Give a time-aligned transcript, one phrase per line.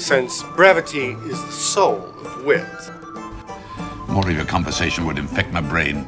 [0.00, 2.64] since brevity is the soul of wit.
[4.08, 6.06] More of your conversation would infect my brain.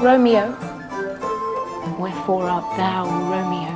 [0.00, 0.50] Romeo,
[1.98, 3.72] wherefore art thou Romeo?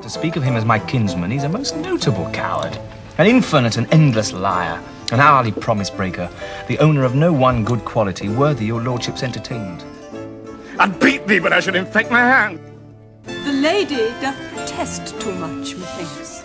[0.00, 2.78] To speak of him as my kinsman, he's a most notable coward,
[3.16, 6.30] an infinite and endless liar, an hourly promise breaker,
[6.68, 9.84] the owner of no one good quality worthy your lordship's entertainment.
[10.78, 12.60] I'd beat thee, but I should infect my hand.
[13.24, 14.47] The lady doth
[14.78, 16.40] protest too much, methinks.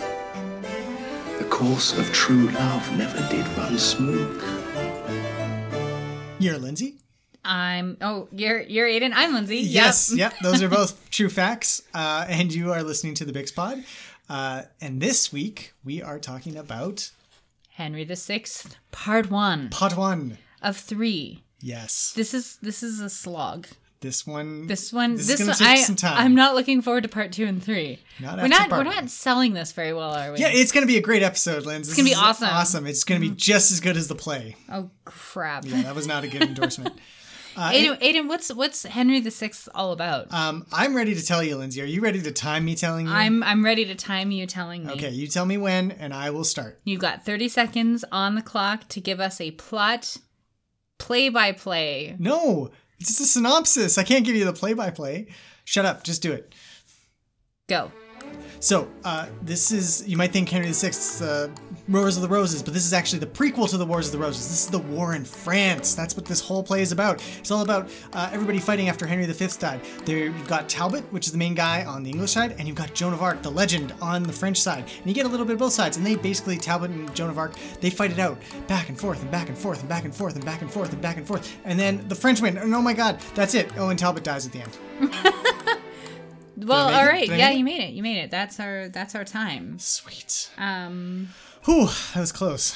[1.38, 4.42] The course of true love never did run smooth.
[6.40, 6.96] You're Lindsay.
[7.44, 7.96] I'm.
[8.00, 9.12] Oh, you're you're Aiden.
[9.14, 9.58] I'm Lindsay.
[9.58, 10.32] Yes, Yep.
[10.32, 10.34] yep.
[10.42, 11.82] Those are both true facts.
[11.94, 13.78] Uh, and you are listening to the Big Spot.
[14.28, 17.12] Uh, and this week we are talking about
[17.74, 20.38] Henry the Sixth, Part One Part One.
[20.60, 21.44] of three.
[21.60, 23.68] Yes, This is this is a slog.
[24.04, 24.66] This one.
[24.66, 25.16] This one.
[25.16, 25.68] This, This, is one.
[25.68, 26.18] I, some time.
[26.18, 27.98] I'm not looking forward to Part Two and Three.
[28.20, 28.70] Not we're not.
[28.70, 28.86] We're one.
[28.86, 30.38] not selling this very well, are we?
[30.38, 31.88] Yeah, it's going to be a great episode, Linz.
[31.88, 32.48] It's gonna be awesome.
[32.48, 32.86] Awesome.
[32.86, 34.56] It's going to be just as good as the play.
[34.70, 35.64] oh crap.
[35.64, 36.94] Yeah, that was not a good endorsement.
[37.56, 40.32] Uh, Aiden, Aiden, what's what's Henry the Sixth all about?
[40.32, 41.80] Um, I'm ready to tell you, Lindsay.
[41.82, 43.12] Are you ready to time me telling you?
[43.12, 44.92] I'm I'm ready to time you telling me.
[44.94, 46.80] Okay, you tell me when, and I will start.
[46.82, 50.16] You got 30 seconds on the clock to give us a plot,
[50.98, 52.16] play by play.
[52.18, 52.72] No,
[53.04, 53.98] it's just a synopsis.
[53.98, 55.26] I can't give you the play-by-play.
[55.66, 56.04] Shut up.
[56.04, 56.54] Just do it.
[57.68, 57.92] Go.
[58.60, 61.48] So, uh, this is, you might think Henry VI's uh,
[61.86, 64.18] Wars of the Roses, but this is actually the prequel to the Wars of the
[64.18, 64.48] Roses.
[64.48, 65.94] This is the war in France.
[65.94, 67.22] That's what this whole play is about.
[67.38, 69.82] It's all about uh, everybody fighting after Henry V died.
[70.06, 72.78] There, you've got Talbot, which is the main guy on the English side, and you've
[72.78, 74.84] got Joan of Arc, the legend, on the French side.
[74.96, 77.28] And you get a little bit of both sides, and they basically, Talbot and Joan
[77.28, 77.52] of Arc,
[77.82, 80.36] they fight it out back and forth and back and forth and back and forth
[80.36, 81.54] and back and forth and back and forth.
[81.66, 83.70] And then the French win, and oh my god, that's it.
[83.76, 85.60] Oh, and Talbot dies at the end.
[86.64, 87.28] Well, all right.
[87.28, 87.92] Yeah, you made it.
[87.92, 88.30] You made it.
[88.30, 89.78] That's our that's our time.
[89.78, 90.50] Sweet.
[90.58, 91.28] Um
[91.64, 92.74] Whew, that was close.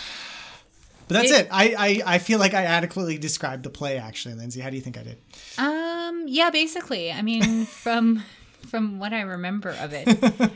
[1.08, 1.48] But that's It- it.
[1.50, 1.74] I,
[2.06, 4.60] I, I feel like I adequately described the play, actually, Lindsay.
[4.60, 5.18] How do you think I did?
[5.58, 7.10] um yeah, basically.
[7.12, 8.22] I mean, from
[8.66, 10.06] from what I remember of it.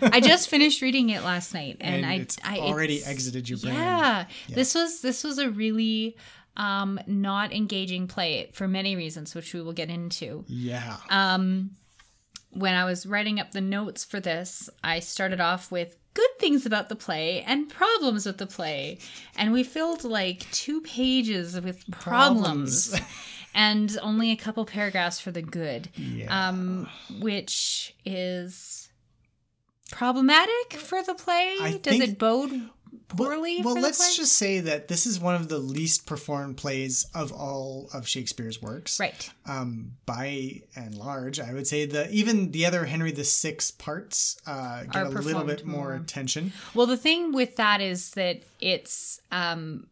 [0.02, 3.58] I just finished reading it last night and, And I it's I already exited your
[3.58, 3.74] brain.
[3.74, 4.26] Yeah.
[4.48, 6.16] This was this was a really
[6.56, 10.44] um not engaging play for many reasons which we will get into.
[10.48, 10.96] Yeah.
[11.08, 11.70] Um,
[12.52, 16.66] when I was writing up the notes for this, I started off with good things
[16.66, 18.98] about the play and problems with the play.
[19.36, 22.90] And we filled like two pages with problems.
[22.90, 23.10] Problems.
[23.54, 25.88] and only a couple paragraphs for the good.
[25.96, 26.48] Yeah.
[26.48, 26.88] Um,
[27.20, 28.90] which is
[29.90, 31.56] problematic for the play.
[31.60, 32.68] I Does it bode
[33.16, 37.06] poorly well, the let's just say that this is one of the least performed plays
[37.14, 38.98] of all of Shakespeare's works.
[39.00, 39.30] Right.
[39.46, 44.84] Um, by and large, I would say that even the other Henry VI parts uh,
[44.84, 45.94] get Are a little bit more more.
[45.94, 46.52] attention.
[46.74, 49.86] Well, the thing with that is that it's um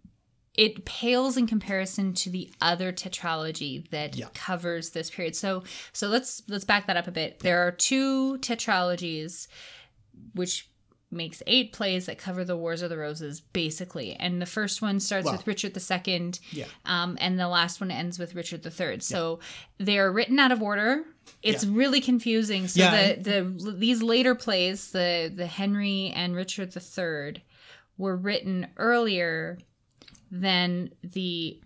[0.54, 4.26] it pales in comparison to the other tetralogy that Yeah.
[4.34, 5.36] covers this period.
[5.36, 7.38] So so let's let's back that up a bit.
[7.40, 9.46] There are two tetralogies
[10.34, 10.68] which
[11.12, 14.14] makes eight plays that cover the Wars of the Roses basically.
[14.14, 16.66] And the first one starts Well, with Richard II Yeah.
[16.84, 19.00] um, and the last one ends with Richard III.
[19.00, 19.40] So
[19.78, 21.04] they're written out of order.
[21.42, 21.70] It's Yeah.
[21.74, 22.68] really confusing.
[22.68, 23.22] So Yeah, the,
[23.62, 27.42] the these later plays, the the Henry and Richard III,
[27.98, 29.58] were written earlier
[30.30, 31.60] than the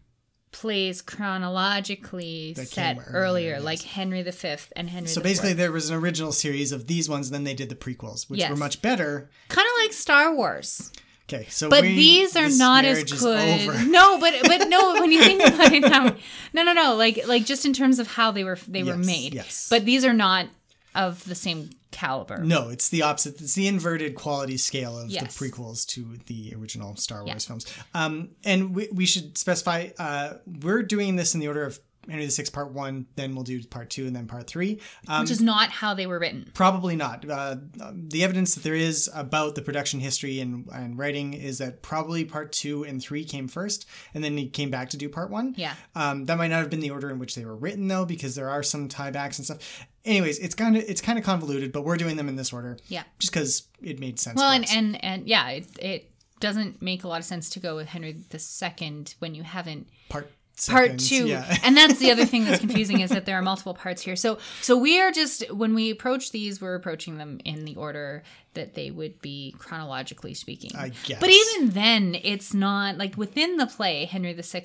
[0.55, 3.63] plays chronologically That set earlier, earlier, yes.
[3.63, 4.31] like Henry V
[4.77, 5.09] and Henry.
[5.09, 8.29] So basically, there was an original series of these ones, then they did the prequels,
[8.31, 8.51] which Yes.
[8.51, 9.31] were much better.
[9.49, 10.91] kind of like Star Wars.
[11.29, 13.89] Okay, so but we- these are not as good.
[13.89, 16.15] No, but but no, when you think about it now,
[16.53, 19.35] no, no, no, like like just in terms of how they were they were made.
[19.35, 19.67] yes.
[19.71, 20.47] But these are not
[20.95, 22.39] of the same caliber.
[22.45, 23.41] No, it's the opposite.
[23.41, 25.23] It's the inverted quality scale of Yes.
[25.37, 27.49] the prequels to the original Star Wars Yeah.
[27.49, 27.67] films.
[27.95, 31.79] Um, and we, we should specify uh, we're doing this in the order of
[32.09, 34.81] Henry VI Part One, then we'll do Part Two, and then Part Three.
[35.09, 36.51] Um, which is not how they were written.
[36.55, 37.29] Probably not.
[37.29, 37.57] Uh,
[37.93, 42.25] the evidence that there is about the production history and, and writing is that probably
[42.25, 45.55] part two and three came first, and then he came back to do part one.
[45.57, 45.75] Yeah.
[45.95, 48.35] Um, that might not have been the order in which they were written, though, because
[48.35, 49.87] there are some tiebacks and stuff.
[50.05, 52.79] Anyways, it's kind of it's kind of convoluted, but we're doing them in this order.
[52.89, 53.05] Yeah.
[53.19, 54.37] Just because it made sense.
[54.37, 56.11] Well, and and and yeah, it it
[56.41, 60.31] doesn't make a lot of sense to go with Henry II when you haven't part
[60.69, 61.57] part two yeah.
[61.65, 64.39] and that's the other thing that's confusing is that there are multiple parts here so
[64.63, 68.23] so we are just when we approach these we're approaching them in the order
[68.55, 71.19] that they would be chronologically speaking I guess.
[71.21, 74.65] but even then it's not like within the play henry VI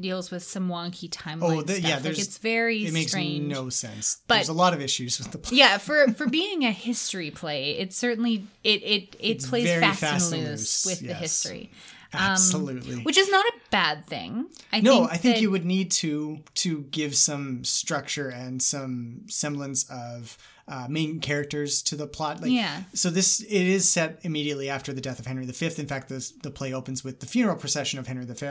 [0.00, 1.96] deals with some wonky timeline Oh, the, yeah.
[1.96, 4.22] like it's very It makes strange no sense.
[4.26, 5.58] But- there's a lot of issues with the play.
[5.58, 10.32] yeah for for being a history play it certainly it it it plays fast, fast
[10.32, 11.70] and loose loose, with the history
[12.14, 13.02] Absolutely.
[13.02, 15.90] which is not a bad thing i no, think I think that- you would need
[15.92, 20.36] to to give some structure and some semblance of
[20.68, 22.40] uh, main characters to the plot.
[22.40, 22.84] Like, Yeah.
[22.94, 25.66] So this it is set immediately after the death of Henry V.
[25.76, 28.46] In fact, this, the play opens with the funeral procession of Henry V.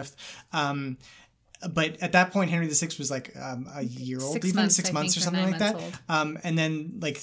[0.51, 0.97] Um,
[1.69, 4.75] but at that point, Henry VI was like um, a year old, Six even months,
[4.75, 5.81] six I months think, or something like that.
[6.09, 7.21] Um, and then like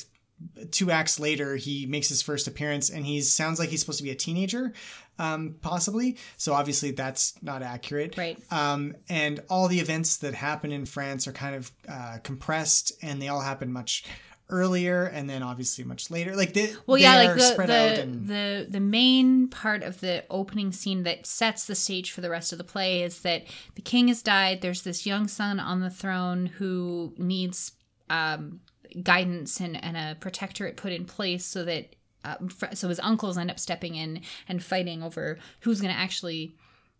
[0.70, 4.04] two acts later, he makes his first appearance, and he sounds like he's supposed to
[4.04, 4.72] be a teenager,
[5.18, 6.16] um, possibly.
[6.36, 8.38] So obviously that's not accurate, Right.
[8.50, 13.20] Um, and all the events that happen in France are kind of uh, compressed, and
[13.20, 14.04] they all happen much
[14.50, 16.34] earlier, and then obviously much later.
[16.34, 19.48] Like they, well they yeah are like the spread out the, and the the main
[19.48, 23.02] part of the opening scene that sets the stage for the rest of the play
[23.02, 23.44] is that
[23.74, 27.72] the king has died there's this young son on the throne who needs
[28.10, 28.60] um,
[29.02, 31.94] guidance and, and a protectorate put in place so that
[32.28, 35.98] uh, fr- so his uncles end up stepping in and fighting over who's going to
[36.00, 36.54] actually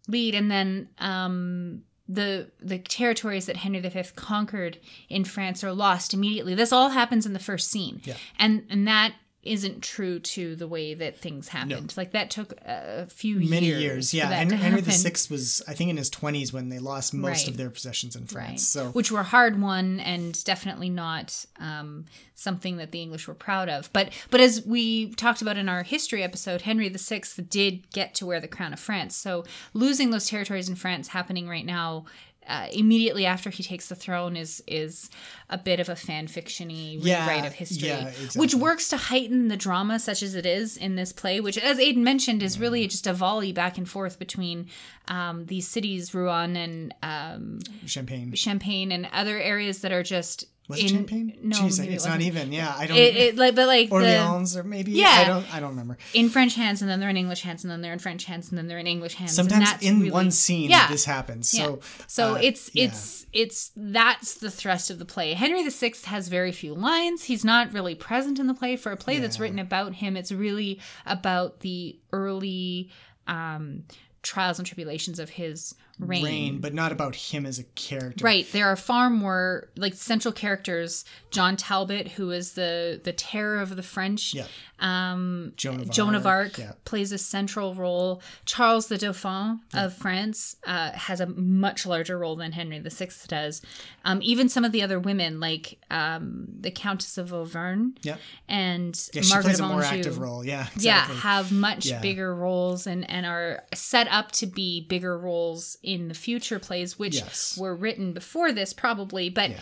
[0.09, 4.79] lead and then um the the territories that Henry V conquered
[5.11, 6.55] in France are lost immediately.
[6.55, 8.15] This all happens in the first scene, Yeah.
[8.39, 9.13] and and that
[9.49, 11.95] isn't true to the way that things happened.
[11.97, 13.83] Like that took a few many years.
[13.83, 14.15] years.
[14.15, 14.95] Yeah, that Henry, to Henry happen.
[15.13, 17.49] VI was, I think, in his twenties when they lost most Right.
[17.49, 18.49] of their possessions in France.
[18.51, 18.61] Right.
[18.61, 22.05] So which were hard won and definitely not um,
[22.35, 23.91] something that the English were proud of.
[23.93, 28.27] But but as we talked about in our history episode, Henry VI did get to
[28.27, 29.17] wear the crown of France.
[29.17, 32.05] So losing those territories in France happening right now.
[32.49, 35.11] Uh, immediately after he takes the throne is is
[35.51, 39.49] a bit of a fan fictiony Yeah, rewrite of history, yeah, which works to heighten
[39.49, 41.41] the drama such as it is in this play.
[41.41, 44.69] Which, as Aiden mentioned, is really just a volley back and forth between
[45.09, 48.33] um, these cities, Rouen and um, champagne.
[48.35, 51.39] Champagne and other areas that are just Was in, it champagne?
[51.43, 52.53] No, Jeez, maybe it it's not even.
[52.53, 52.97] Yeah, I don't.
[52.99, 54.93] It, it like but like the, Orleans or maybe.
[54.93, 55.09] Yeah.
[55.09, 55.55] I don't.
[55.55, 55.97] I don't remember.
[56.13, 58.51] in French hands and then they're in English hands and then they're in French hands
[58.51, 59.35] and then they're in English hands.
[59.35, 60.89] Sometimes in really- one scene, Yeah.
[60.89, 61.55] this happens.
[61.55, 61.65] Yeah.
[61.65, 62.85] So, so uh, it's yeah.
[62.85, 65.33] it's it's that's the thrust of the play.
[65.33, 67.25] Henry VI has very few lines.
[67.25, 68.77] He's not really present in the play.
[68.77, 72.91] For a play that's written about him, it's really about the early
[73.27, 73.85] um,
[74.23, 76.25] trials and tribulations of his reign.
[76.25, 78.25] Rain, but not about him as a character.
[78.25, 78.51] Right.
[78.53, 81.05] There are far more like central characters.
[81.31, 84.35] John Talbot, who is the the terror of the French.
[84.35, 84.47] Yeah.
[84.81, 86.73] Um, Joan of Joan of Arc, Arc yeah.
[86.85, 88.23] plays a central role.
[88.45, 93.61] Charles the Dauphin of France uh, has a much larger role than Henry VI does.
[94.05, 98.17] Um, even some of the other women, like um, the Countess of Auvergne Yeah.
[98.49, 99.97] and Yeah, she Margaret plays a of more Anjou.
[99.99, 100.45] active role.
[100.45, 100.69] Yeah.
[100.79, 102.01] Yeah, have much Yeah.
[102.01, 106.99] bigger roles and, and are set up to be bigger roles in the future plays,
[106.99, 107.57] which Yes.
[107.59, 109.29] were written before this probably.
[109.31, 109.53] But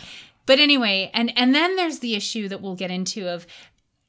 [0.45, 3.47] but anyway, and and then there's the issue that we'll get into of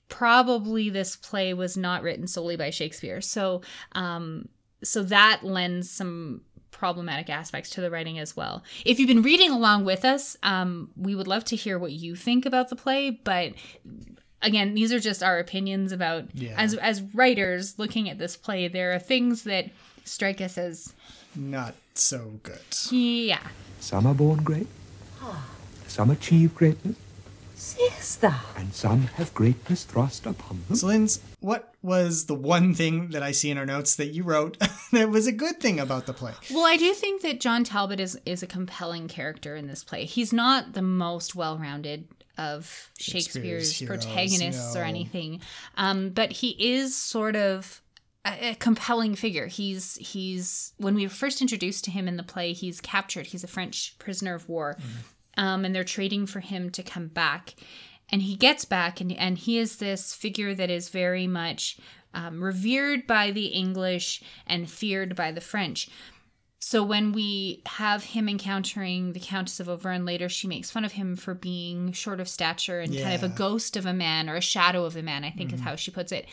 [0.09, 3.21] probably this play was not written solely by Shakespeare.
[3.21, 3.63] So
[3.93, 4.49] um
[4.83, 8.63] so that lends some problematic aspects to the writing as well.
[8.85, 12.15] If you've been reading along with us, um, we would love to hear what you
[12.15, 13.55] think about the play, but
[14.43, 16.55] again, these are just our opinions about Yeah.
[16.57, 18.69] as as writers looking at this play.
[18.69, 19.71] There are things that
[20.05, 20.95] strike us as
[21.35, 22.61] Not so good.
[22.91, 23.41] yeah,
[23.81, 24.67] Some are born great,
[25.87, 26.97] some achieve greatness,
[27.55, 28.35] Sister.
[28.57, 30.77] and some have greatness thrust upon them.
[30.77, 34.23] So, Linz, what was the one thing that I see in our notes that you
[34.23, 34.59] wrote
[34.93, 36.33] that was a good thing about the play?
[36.53, 40.05] Well, I do think that John Talbot is is a compelling character in this play.
[40.05, 42.07] He's not the most well-rounded
[42.37, 45.41] of Shakespeare's Shakespeare's, heroes, protagonists or anything,
[45.77, 47.81] um, but he is sort of
[48.25, 49.47] a, a compelling figure.
[49.47, 53.27] He's he's when we were first introduced to him in the play, he's captured.
[53.27, 54.77] He's a French prisoner of war,
[55.37, 57.55] um, and they're trading for him to come back.
[58.11, 61.79] And he gets back, and and he is this figure that is very much
[62.15, 65.89] um, revered by the English and feared by the French.
[66.61, 70.93] So when we have him encountering the Countess of Auvergne later, she makes fun of
[70.93, 74.35] him for being short of stature and kind of a ghost of a man or
[74.35, 76.27] a shadow of a man, I think is how she puts it.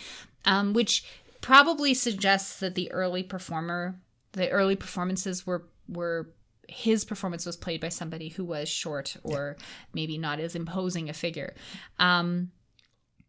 [0.45, 1.05] Um, which
[1.45, 3.95] probably suggests that the early performer,
[4.31, 6.33] the early performances were were
[6.67, 9.55] his performance was played by somebody who was short or
[9.93, 11.53] maybe not as imposing a figure.
[11.99, 12.49] Um,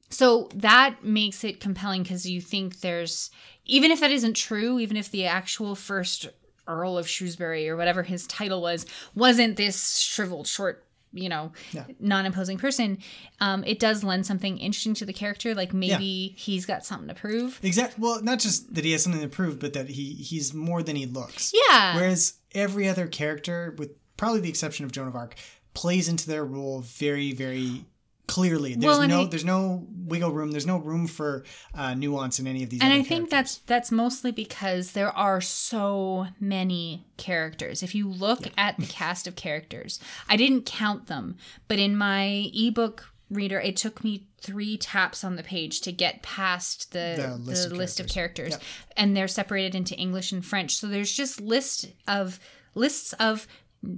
[0.08, 3.30] so that makes it compelling because you think there's,
[3.66, 6.26] even if that isn't true, even if the actual first
[6.66, 10.85] Earl of Shrewsbury or whatever his title was wasn't this shriveled short
[11.16, 11.52] you know
[12.00, 12.99] non-imposing person
[13.40, 17.14] um it does lend something interesting to the character like maybe he's got something to
[17.14, 18.02] prove Exactly.
[18.02, 20.96] Well, not just that he has something to prove, but that he he's more than
[20.96, 21.52] he looks.
[21.68, 21.96] Yeah.
[21.96, 25.35] Whereas every other character, with probably the exception of Joan of Arc,
[25.75, 27.85] plays into their role very, very
[28.26, 28.75] clearly.
[28.75, 30.50] There's Well, no I- there's no wiggle room.
[30.52, 32.80] There's no room for uh, nuance in any of these.
[32.80, 37.83] and I think that's that's mostly because there are so many characters.
[37.83, 41.37] If you look at the cast of characters, I didn't count them,
[41.68, 46.23] but in my ebook reader, it took me three taps on the page to get
[46.23, 48.56] past the The the list list, of of characters,
[48.97, 50.76] and they're separated into English and French.
[50.76, 52.38] So there's just list of
[52.75, 53.49] lists of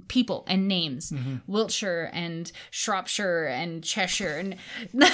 [0.07, 1.35] people and names Mm-hmm.
[1.47, 4.55] wiltshire and shropshire and cheshire and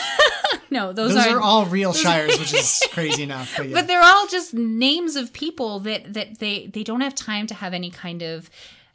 [0.70, 3.54] no those, those are all real shires, which is crazy enough.
[3.56, 3.74] But, yeah.
[3.74, 7.54] but they're all just names of people that that they they don't have time to
[7.54, 8.50] have any kind of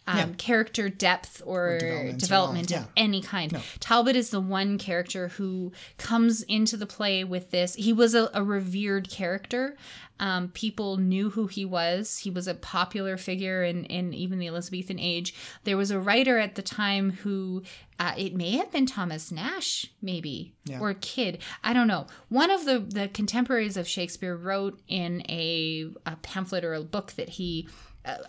[0.07, 0.27] um, Yeah.
[0.39, 3.03] character depth or, development development, at of yeah.
[3.03, 3.57] any kind.
[3.81, 7.75] Talbot is the one character who comes into the play with this.
[7.75, 9.77] He was a, a revered character.
[10.19, 12.19] Um, people knew who he was.
[12.19, 15.35] He was a popular figure in, in even the Elizabethan age.
[15.65, 17.63] There was a writer at the time who
[17.99, 20.79] uh, it may have been Thomas Nashe, maybe, Yeah.
[20.81, 21.41] or Kyd.
[21.65, 22.07] I don't know.
[22.29, 27.13] One of the, the contemporaries of Shakespeare wrote in a, a pamphlet or a book
[27.13, 27.67] that he,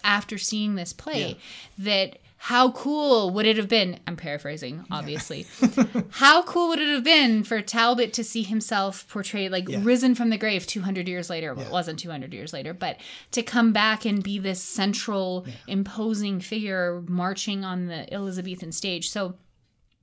[0.03, 1.37] after seeing this play,
[1.77, 3.99] that how cool would it have been?
[4.07, 5.45] I'm paraphrasing, obviously.
[6.09, 9.79] how cool would it have been for Talbot to see himself portrayed, like Yeah.
[9.83, 11.53] risen from the grave 200 years later?
[11.53, 12.97] Well, it wasn't 200 years later, but
[13.33, 19.11] to come back and be this central, imposing figure marching on the Elizabethan stage.
[19.11, 19.35] So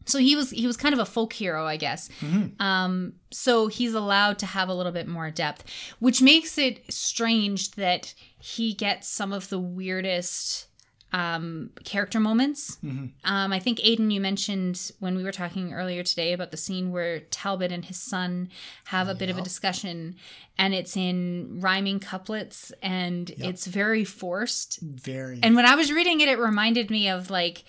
[0.08, 2.08] so he was he was kind of a folk hero i guess.
[2.58, 5.64] Um so he's allowed to have a little bit more depth
[5.98, 10.66] which makes it strange that he gets some of the weirdest
[11.10, 12.76] um character moments.
[12.82, 16.90] Um i think aiden you mentioned when we were talking earlier today about the scene
[16.92, 18.50] where talbot and his son
[18.86, 20.16] have a bit of a discussion
[20.58, 24.80] and it's in rhyming couplets and it's very forced.
[24.82, 25.38] Very.
[25.42, 27.62] and when I was reading it, it reminded me of like,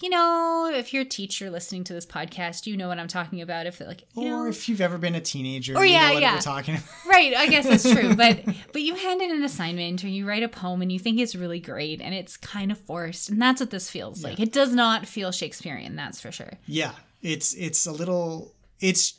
[0.00, 3.40] you know, if you're a teacher listening to this podcast, you know what I'm talking
[3.40, 3.66] about.
[3.66, 6.14] If like, you or know, if you've ever been a teenager, Or you yeah, know
[6.14, 6.34] what yeah.
[6.34, 6.88] we're talking about.
[7.06, 7.34] right?
[7.34, 8.14] I guess that's true.
[8.14, 11.20] But but you hand in an assignment or you write a poem and you think
[11.20, 14.40] it's really great and it's kind of forced, and that's what this feels like.
[14.40, 16.52] It does not feel Shakespearean, that's for sure.
[16.66, 19.14] Yeah, it's it's a little it's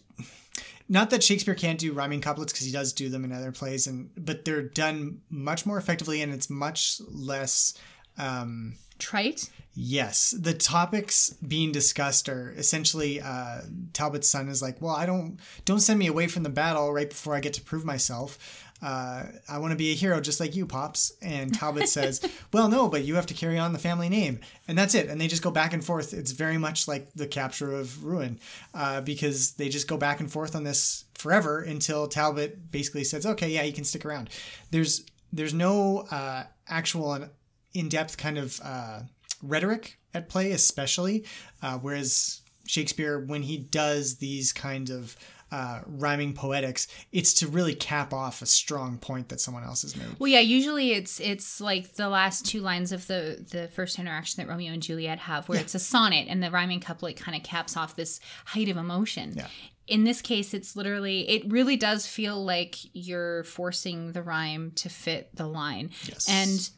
[0.89, 3.87] not that Shakespeare can't do rhyming couplets because he does do them in other plays,
[3.87, 7.73] and but they're done much more effectively, and it's much less.
[8.17, 9.49] Um, Trite.
[9.75, 13.61] Yes, the topics being discussed are essentially uh,
[13.91, 17.09] Talbot's son is like, well, I don't don't send me away from the battle right
[17.09, 18.37] before I get to prove myself.
[18.83, 21.13] Uh, I want to be a hero just like you, pops.
[21.21, 24.77] And Talbot says, "Well, no, but you have to carry on the family name." And
[24.77, 25.09] that's it.
[25.09, 26.13] And they just go back and forth.
[26.13, 28.39] It's very much like the capture of Rouen,
[28.73, 33.25] uh, because they just go back and forth on this forever until Talbot basically says,
[33.25, 34.29] "Okay, yeah, you can stick around."
[34.69, 37.29] There's there's no uh, actual
[37.73, 38.99] in-depth kind of uh,
[39.43, 41.25] rhetoric at play, especially
[41.61, 45.15] uh, whereas Shakespeare, when he does these kinds of
[45.51, 49.95] uh, rhyming poetics, it's to really cap off a strong point that someone else has
[49.95, 50.07] made.
[50.17, 50.39] Well, yeah.
[50.39, 54.73] Usually, it's it's like the last two lines of the the first interaction that Romeo
[54.73, 57.95] and Juliet have, where it's a sonnet, and the rhyming couplet kind of caps off
[57.95, 59.33] this height of emotion.
[59.35, 59.47] Yeah.
[59.85, 64.89] In this case, it's literally it really does feel like you're forcing the rhyme to
[64.89, 66.27] fit the line, Yes.
[66.29, 66.69] and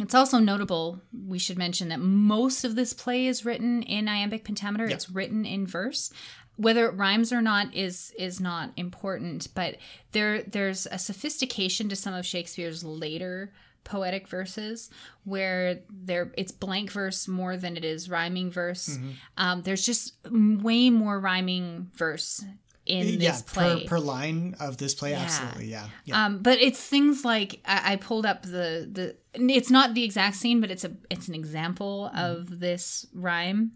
[0.00, 1.00] it's also notable.
[1.26, 4.86] We should mention that most of this play is written in iambic pentameter.
[4.86, 6.10] It's written in verse.
[6.56, 9.76] Whether it rhymes or not is is not important, but
[10.12, 13.52] there there's a sophistication to some of Shakespeare's later
[13.84, 14.90] poetic verses
[15.24, 18.98] where there it's blank verse more than it is rhyming verse.
[19.36, 22.44] Um, there's just way more rhyming verse
[22.86, 23.82] in yeah, this play.
[23.82, 26.24] per per line of this play, absolutely, yeah, yeah.
[26.24, 29.16] Um, but it's things like I, I pulled up the the.
[29.34, 33.72] It's not the exact scene, but it's a it's an example of this rhyme.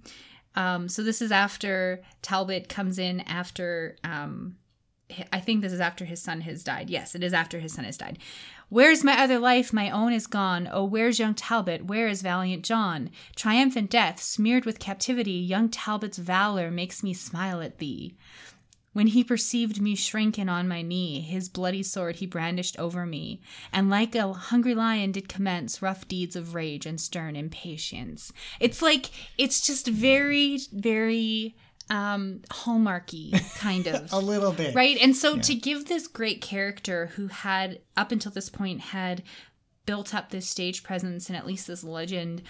[0.55, 3.97] Um, so this is after Talbot comes in after.
[4.03, 4.57] Um,
[5.33, 6.91] I think this is after his son has died.
[6.91, 8.19] Yes, it is after his son has died.
[8.69, 9.73] Where's my other life?
[9.73, 10.69] My own is gone.
[10.71, 11.85] Oh, where's young Talbot?
[11.85, 13.11] Where is valiant John?
[13.37, 18.17] Triumphant death, smeared with captivity, young Talbot's valor makes me smile at thee.
[18.97, 23.43] When he perceived me shrinken on my knee, his bloody sword he brandished over me,
[23.71, 28.33] and like a hungry lion did commence rough deeds of rage and stern impatience.
[28.59, 31.55] It's like it's just very, very
[31.91, 37.09] um hallmarky kind of a little bit, right and so to give this great character
[37.17, 39.23] who had up until this point had
[39.85, 42.43] built up this stage presence and at least this legend.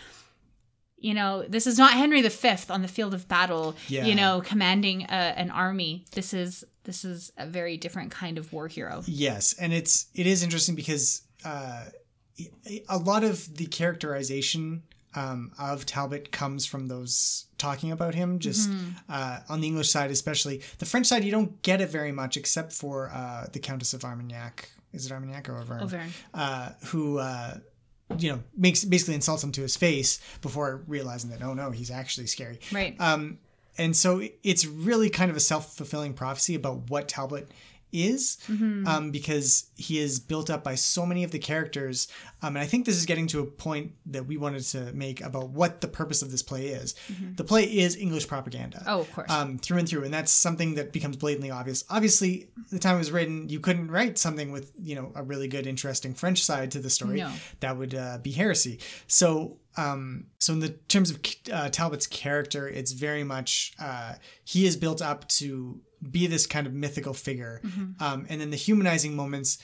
[0.98, 3.76] You know, this is not Henry V on the field of battle.
[3.88, 4.06] Yeah.
[4.06, 6.06] You know, commanding a, an army.
[6.12, 9.02] This is this is a very different kind of war hero.
[9.06, 11.84] Yes, and it's it is interesting because uh,
[12.88, 14.82] a lot of the characterization
[15.14, 18.38] um, of Talbot comes from those talking about him.
[18.38, 18.70] Just
[19.08, 22.36] uh, on the English side, especially the French side, you don't get it very much,
[22.36, 24.70] except for uh, the Countess of Armagnac.
[24.92, 25.84] Is it Armagnac or Auvergne?
[25.84, 26.12] Auvergne.
[26.32, 27.18] Uh, who.
[28.18, 31.90] You know, makes basically insults him to his face before realizing that oh no, he's
[31.90, 32.60] actually scary.
[32.72, 32.94] Right.
[33.00, 33.38] Um,
[33.78, 37.50] and so it's really kind of a self fulfilling prophecy about what Talbot
[38.04, 38.38] is,
[38.86, 42.08] um, because he is built up by so many of the characters.
[42.42, 45.20] Um, and I think this is getting to a point that we wanted to make
[45.20, 46.94] about what the purpose of this play is.
[47.36, 48.82] The play is English propaganda.
[48.86, 49.30] Oh, of course.
[49.30, 51.84] Um, through and through, and that's something that becomes blatantly obvious.
[51.90, 55.48] Obviously, the time it was written, you couldn't write something with you know a really
[55.48, 57.18] good, interesting French side to the story.
[57.18, 57.32] No.
[57.60, 58.78] That would uh, be heresy.
[59.06, 61.18] So, um, so in the terms of
[61.52, 65.80] uh, Talbot's character, it's very much uh, he is built up to
[66.12, 68.02] be this kind of mythical figure, Mm-hmm.
[68.02, 69.58] um, and then the humanizing moments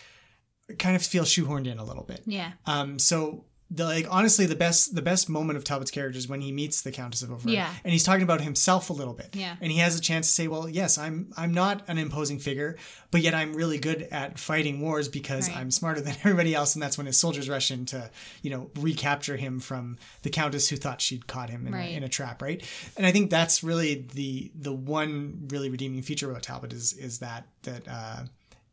[0.78, 2.22] kind of feel shoehorned in a little bit.
[2.26, 2.52] Yeah.
[2.66, 6.42] Um, so the like honestly the best the best moment of Talbot's character is when
[6.42, 7.54] he meets the Countess of Auvergne.
[7.54, 7.72] Yeah.
[7.84, 9.30] And he's talking about himself a little bit.
[9.34, 9.56] Yeah.
[9.62, 12.76] And he has a chance to say, Well, yes, I'm I'm not an imposing figure,
[13.10, 15.56] but yet I'm really good at fighting wars because Right.
[15.56, 18.10] I'm smarter than everybody else, and that's when his soldiers rush in to,
[18.42, 21.90] you know, recapture him from the Countess who thought she'd caught him in, Right.
[21.92, 22.62] a, in a trap, right?
[22.96, 27.20] And I think that's really the the one really redeeming feature about Talbot is is
[27.20, 28.24] that that uh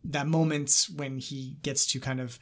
[0.04, 2.40] that moment when he gets to kind of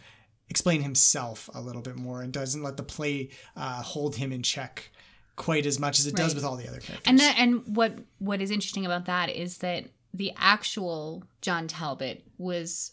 [0.49, 4.43] explain himself a little bit more and doesn't let the play uh, hold him in
[4.43, 4.89] check
[5.35, 7.03] quite as much as it does with all the other characters.
[7.05, 12.25] And that, and what what is interesting about that is that the actual John Talbot
[12.37, 12.91] was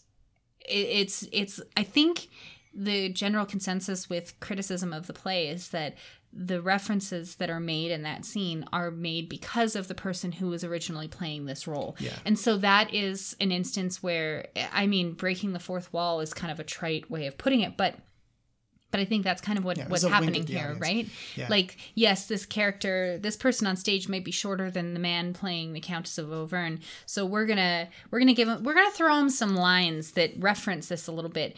[0.61, 2.27] it, it's it's I think
[2.73, 5.95] the general consensus with criticism of the play is that
[6.37, 10.47] the references that are made in that scene are made because of the person who
[10.47, 11.95] was originally playing this role.
[11.99, 12.11] Yeah.
[12.25, 16.51] And so that is an instance where I mean breaking the fourth wall is kind
[16.51, 17.95] of a trite way of putting it, but
[18.91, 20.79] but I think that's kind of what, Yeah, what's was a wink happening here, audience.
[20.79, 21.09] right?
[21.35, 21.47] Yeah.
[21.49, 25.73] Like, yes, this character, this person on stage might be shorter than the man playing
[25.73, 26.77] the Countess of Auvergne.
[27.05, 30.87] So we're gonna we're gonna give him we're gonna throw him some lines that reference
[30.87, 31.57] this a little bit.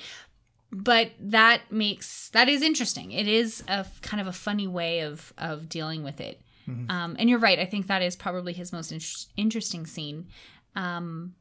[0.72, 3.12] But that makes that is interesting.
[3.12, 6.42] It is a kind of a funny way of of dealing with it.
[6.68, 6.92] Mm-hmm.
[6.92, 7.58] Um, and you're right.
[7.60, 10.28] I think that is probably his most inter- interesting scene.
[10.76, 11.36] Um,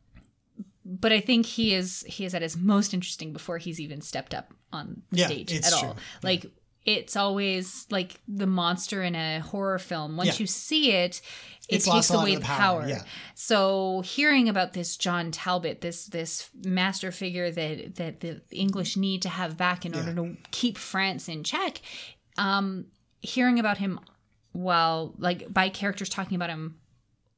[0.85, 4.33] but I think he is he is at his most interesting before he's even stepped
[4.33, 5.88] up on the Yeah, stage at true.
[5.88, 5.96] all.
[6.22, 6.46] Like
[6.87, 10.16] it's always like the monster in a horror film.
[10.16, 10.37] Once Yeah.
[10.38, 11.20] you see it,
[11.68, 12.88] it It's lost takes a lot of away the power, power.
[12.88, 13.03] yeah.
[13.35, 19.20] So hearing about this John Talbot, this this master figure that that the English need
[19.22, 21.81] to have back in order to keep France in check,
[22.38, 22.87] um,
[23.20, 23.99] hearing about him
[24.53, 26.77] while like by characters talking about him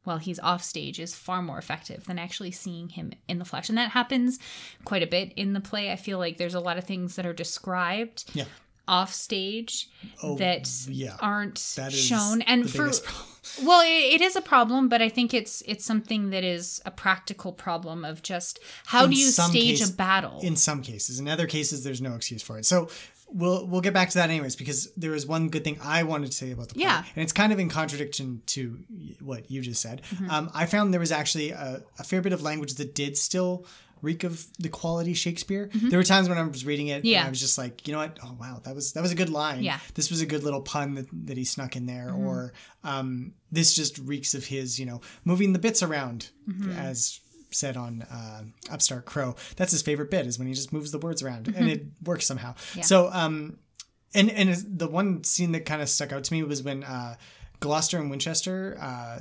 [0.04, 3.68] while he's off stage is far more effective than actually seeing him in the flesh.
[3.68, 4.38] And that happens
[4.84, 5.90] quite a bit in the play.
[5.92, 8.44] I feel like there's a lot of things that are described Yeah.
[8.88, 9.88] Off stage
[10.22, 11.16] that Oh, yeah.
[11.20, 12.42] aren't That is shown.
[12.42, 12.90] And for
[13.62, 16.90] well, it, it is a problem, but I think it's it's something that is a
[16.90, 20.40] practical problem of just how In do you stage case- a battle?
[20.42, 22.66] In some cases, in other cases, there's no excuse for it.
[22.66, 22.88] So
[23.30, 26.30] we'll we'll get back to that anyways because there was one good thing I wanted
[26.30, 27.04] to say about the play, Yeah.
[27.14, 28.78] and it's kind of in contradiction to
[29.20, 30.00] what you just said.
[30.14, 30.30] Mm-hmm.
[30.30, 33.66] Um, I found there was actually a, a fair bit of language that did still
[34.02, 35.70] reek of the quality Shakespeare.
[35.74, 37.06] There were times when I was reading it, Mm-hmm.
[37.06, 37.18] Yeah.
[37.20, 38.18] and I was just like, you know what?
[38.22, 39.62] Oh wow, that was that was a good line.
[39.62, 39.74] Yeah.
[39.76, 39.92] Mm-hmm.
[39.94, 42.52] this was a good little pun that, that he snuck in there, or
[42.84, 46.70] um, this just reeks of his, you know, moving the bits around Mm-hmm.
[46.72, 49.34] as said on uh, Upstart Crow.
[49.56, 51.56] That's his favorite bit is when he just moves the words around, Mm-hmm.
[51.58, 52.54] and it works somehow.
[52.82, 53.58] So, um,
[54.14, 57.14] and and the one scene that kind of stuck out to me was when uh,
[57.60, 59.18] Gloucester and Winchester, uh,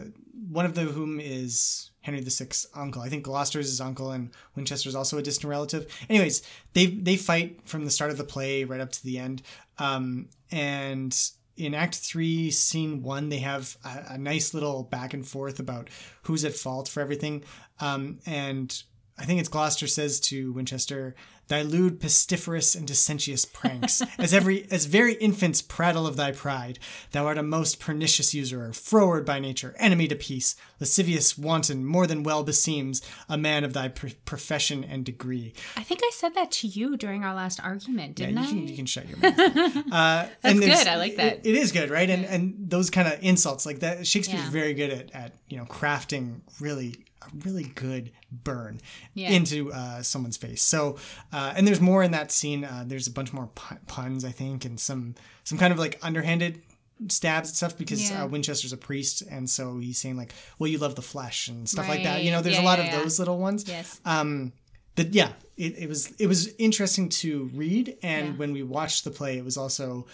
[0.50, 3.02] one of the whom is Henry VI's uncle.
[3.02, 5.88] I think Gloucester is his uncle, and Winchester is also a distant relative.
[6.10, 6.42] Anyways,
[6.74, 9.42] they they fight from the start of the play right up to the end,
[9.78, 11.18] um, and
[11.58, 15.90] in Act Three, Scene One, they have a, a nice little back and forth about
[16.24, 17.44] who's at fault for everything,
[17.80, 18.84] um, and
[19.18, 21.16] I think it's Gloucester says to Winchester,
[21.48, 26.80] "Thy lewd, pestiferous, and dissentious pranks, as every as very infants prattle of thy pride.
[27.12, 32.08] Thou art a most pernicious usurer, froward by nature, enemy to peace, lascivious, wanton, more
[32.08, 36.36] than well beseems a man of thy pr- profession and degree." I think I said
[36.36, 38.46] that to you during our last argument, didn't you I?
[38.48, 39.38] can you can shut your mouth.
[39.92, 40.88] uh, That's good.
[40.88, 41.38] I like that.
[41.46, 42.10] it- it is good, right?
[42.10, 44.06] And and those kind of insults like that.
[44.06, 44.50] Shakespeare's Yeah.
[44.52, 46.96] very good at at you know crafting really
[47.28, 48.80] a really good burn
[49.14, 49.30] Yeah.
[49.32, 50.62] into uh, someone's face.
[50.62, 50.98] So,
[51.32, 52.64] uh, and there's more in that scene.
[52.66, 53.50] Uh, there's a bunch more
[53.88, 56.62] puns, I think, and some some kind of like underhanded
[57.10, 58.24] stabs and stuff because Yeah.
[58.24, 61.70] uh, Winchester's a priest, and so he's saying like, "Well, you love the flesh" and
[61.70, 62.24] stuff like that.
[62.24, 63.00] You know, there's Yeah, a lot yeah, of yeah.
[63.02, 63.66] those little ones.
[63.68, 64.00] Yes.
[64.06, 64.52] Um,
[64.96, 68.34] but yeah, it, it was it was interesting to read, and Yeah.
[68.34, 70.08] when we watched the play, it was also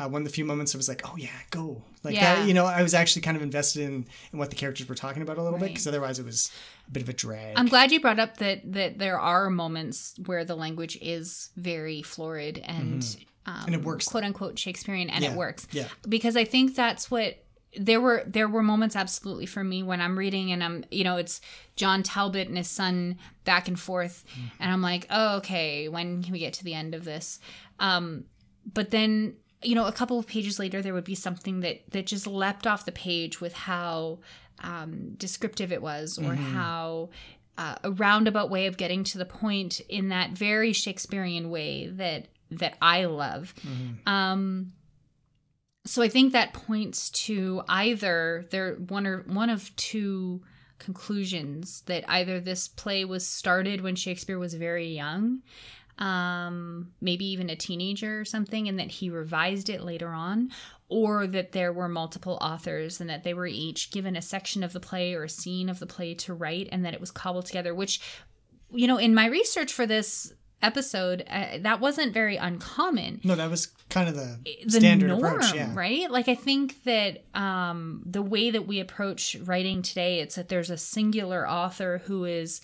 [0.00, 2.36] uh, one of the few moments I was like, oh yeah, go like Yeah.
[2.36, 2.48] that.
[2.48, 5.22] You know, I was actually kind of invested in in what the characters were talking
[5.22, 6.50] about a little bit because otherwise it was
[6.88, 7.56] a bit of a drag.
[7.58, 12.02] I'm glad you brought up that that there are moments where the language is very
[12.02, 13.04] florid and
[13.46, 14.08] um, And it works.
[14.08, 15.66] quote unquote Shakespearean, and Yeah, it works.
[15.72, 15.88] yeah.
[16.08, 17.44] because I think that's what
[17.78, 18.24] there were.
[18.26, 21.40] There were moments absolutely for me when I'm reading and I'm you know it's
[21.76, 24.46] John Talbot and his son back and forth, Mm-hmm.
[24.62, 27.38] and I'm like, oh okay, when can we get to the end of this?
[27.78, 28.24] Um,
[28.74, 32.06] but then you know a couple of pages later there would be something that that
[32.06, 34.18] just leapt off the page with how
[34.62, 37.08] um, descriptive it was or how
[37.58, 42.28] uh, a roundabout way of getting to the point in that very shakespearean way that
[42.50, 43.54] that i love.
[44.06, 44.72] Um
[45.86, 50.42] so i think that points to either there one or one of two
[50.78, 55.40] conclusions that either this play was started when shakespeare was very young
[56.00, 60.50] um, maybe even a teenager or something, and that he revised it later on,
[60.88, 64.72] or that there were multiple authors and that they were each given a section of
[64.72, 67.46] the play or a scene of the play to write, and that it was cobbled
[67.46, 67.74] together.
[67.74, 68.00] Which,
[68.70, 70.32] you know, in my research for this
[70.62, 75.24] episode, uh, that wasn't very uncommon no, that was kind of the, the standard norm,
[75.24, 75.54] approach.
[75.54, 76.10] Yeah, right?
[76.10, 80.70] Like I think that um, the way that we approach writing today, it's that there's
[80.70, 82.60] a singular author who is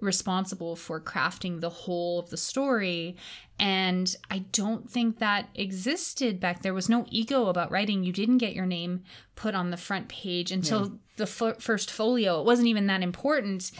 [0.00, 3.16] responsible for crafting the whole of the story.
[3.58, 8.04] And I don't think that existed back there was no ego about writing.
[8.04, 9.04] You didn't get your name
[9.34, 12.40] put on the front page until the f- first folio.
[12.40, 13.70] It wasn't even that important.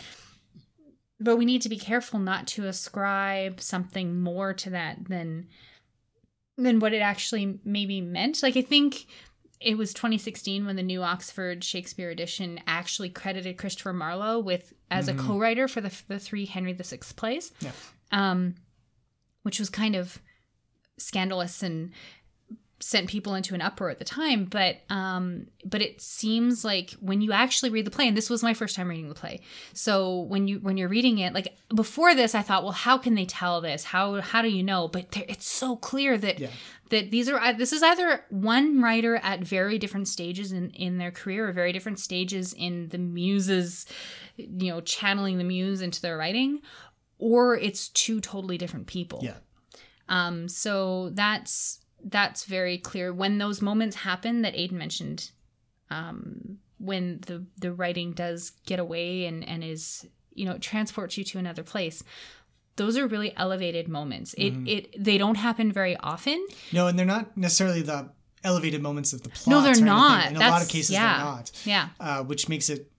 [1.21, 5.49] But we need to be careful not to ascribe something more to that than
[6.59, 8.43] than what it actually maybe meant.
[8.43, 9.07] Like I think
[9.61, 15.09] it was 2016 when the new Oxford Shakespeare edition actually credited Christopher Marlowe with as
[15.09, 17.73] a co-writer for the the three Henry VI plays, Yeah.
[18.13, 18.55] um,
[19.43, 20.21] which was kind of
[20.99, 21.93] scandalous and
[22.79, 24.45] sent people into an uproar at the time.
[24.45, 28.43] But um, but it seems like when you actually read the play, and this was
[28.43, 29.41] my first time reading the play,
[29.73, 33.15] so when you when you're reading it, like before this, I thought, well, how can
[33.15, 33.85] they tell this?
[33.85, 34.89] How how do you know?
[34.89, 36.51] But it's so clear that Yeah.
[36.91, 41.11] that these are this is either one writer at very different stages in in their
[41.11, 43.87] career or very different stages in the muses
[44.37, 46.61] you know channeling the muse into their writing
[47.19, 49.35] or it's two totally different people yeah.
[50.11, 55.31] um so that's that's very clear when those moments happen that Aiden mentioned
[55.91, 61.19] um when the the writing does get away and and is you know it transports
[61.19, 62.03] you to another place
[62.77, 67.07] those are really elevated moments it it they don't happen very often No, and they're
[67.07, 68.11] not necessarily the
[68.47, 69.49] elevated moments of the plot.
[69.49, 70.31] No, they're not.
[70.31, 71.17] In a lot of cases, yeah.
[71.17, 71.51] they're not.
[71.65, 71.89] Yeah.
[72.01, 72.91] Uh, which makes it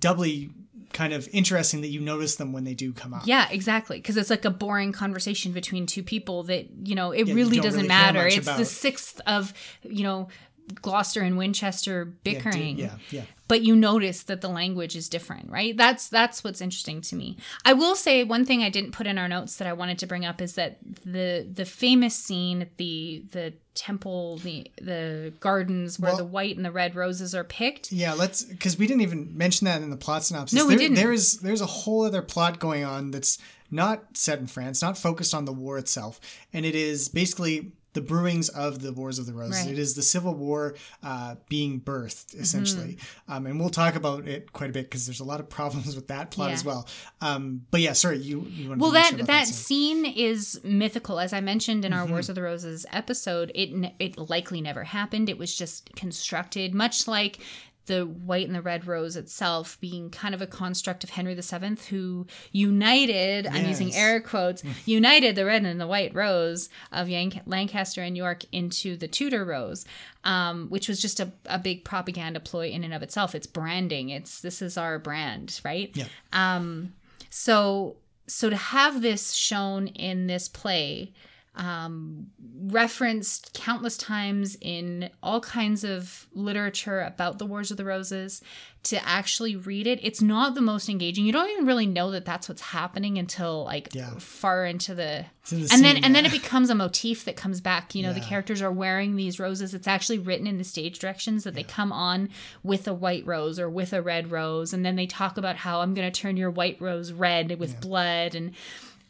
[0.00, 0.50] doubly
[0.96, 3.26] kind of interesting that you notice them when they do come up.
[3.26, 3.98] Yeah, exactly.
[3.98, 7.60] Because it's like a boring conversation between two people that, you know, it you really
[7.60, 8.26] doesn't really matter.
[8.26, 10.28] It's the sixth of, you know,
[10.74, 12.78] Gloucester and Winchester Yeah, bickering.
[12.78, 13.22] Yeah, yeah.
[13.48, 15.76] But you notice that the language is different, right?
[15.76, 17.36] That's that's what's interesting to me.
[17.64, 20.06] I will say one thing I didn't put in our notes that I wanted to
[20.06, 26.00] bring up is that the the famous scene at the the temple, the the gardens
[26.00, 27.92] where Well- the white and the red roses are picked.
[27.92, 30.58] Yeah, let's because we didn't even mention that in the plot synopsis.
[30.58, 30.96] No, we There- didn't.
[30.96, 33.38] There is there's a whole other plot going on that's
[33.70, 36.20] not set in France, not focused on the war itself,
[36.52, 39.64] and it is basically the brewings of the Wars of the Roses.
[39.64, 39.72] Right.
[39.72, 43.32] It is the Civil War uh, being birthed, essentially, Mm-hmm.
[43.32, 45.96] um, and we'll talk about it quite a bit because there's a lot of problems
[45.96, 46.86] with that plot as well.
[47.20, 51.32] Um, but yeah, sorry, you you want Well, to that that scene is mythical, as
[51.32, 52.12] I mentioned in our Mm-hmm.
[52.12, 53.50] Wars of the Roses episode.
[53.54, 55.28] It ne- it likely never happened.
[55.28, 57.38] It was just constructed, much like
[57.86, 61.76] the white and the red rose itself being kind of a construct of Henry VII,
[61.88, 63.46] who united.
[63.46, 64.62] I'm using air quotes.
[64.84, 69.44] united the red and the white rose of Yank- Lancaster and York into the Tudor
[69.44, 69.84] rose,
[70.24, 73.34] um, which was just a, a big propaganda ploy in and of itself.
[73.34, 74.10] It's branding.
[74.10, 75.90] It's this is our brand, right?
[75.94, 76.06] Yeah.
[76.32, 76.92] Um,
[77.30, 77.96] so
[78.26, 81.12] so to have this shown in this play
[81.56, 82.26] um,
[82.66, 88.42] referenced countless times in all kinds of literature about the Wars of the Roses.
[88.84, 91.26] To actually read it, it's not the most engaging.
[91.26, 94.10] You don't even really know that that's what's happening until like Yeah.
[94.18, 97.34] far into the, in the and then scene, and then it becomes a motif that
[97.36, 97.96] comes back.
[97.96, 99.74] You know, the characters are wearing these roses.
[99.74, 102.28] It's actually written in the stage directions that they come on
[102.62, 105.80] with a white rose or with a red rose, and then they talk about how
[105.80, 108.52] I'm going to turn your white rose red with blood, and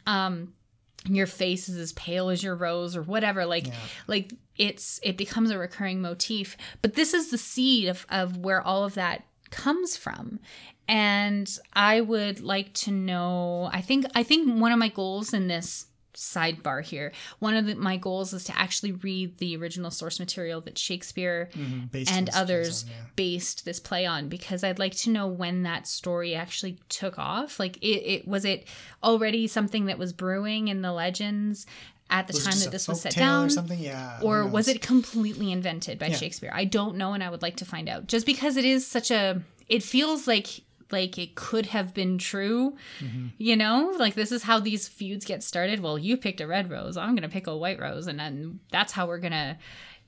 [0.07, 0.53] um,
[1.05, 3.45] your face is as pale as your rose or whatever.
[3.45, 3.67] Like,
[4.07, 6.57] like it's it becomes a recurring motif.
[6.81, 10.39] But this is the seed of of where all of that comes from.
[10.87, 13.69] And I would like to know.
[13.71, 17.11] I think I think one of my goals in this sidebar here.
[17.39, 21.49] One of the, my goals is to actually read the original source material that shakespeare
[21.53, 21.85] mm-hmm.
[21.85, 22.95] based and others on, yeah.
[23.15, 27.59] based this play on because i'd like to know when that story actually took off.
[27.59, 28.67] Like it, it was it
[29.03, 31.67] already something that was brewing in the legends
[32.09, 33.77] at the Was time that this was set down or something?
[33.77, 36.15] Yeah, or was it completely invented by Yeah.
[36.15, 36.51] shakespeare?
[36.53, 38.07] I don't know and i would like to find out.
[38.07, 42.75] Just because it is such a it feels like like it could have been true
[42.99, 43.27] Mm-hmm.
[43.37, 46.69] you know like this is how these feuds get started well you picked a red
[46.69, 49.57] rose i'm gonna pick a white rose and then that's how we're gonna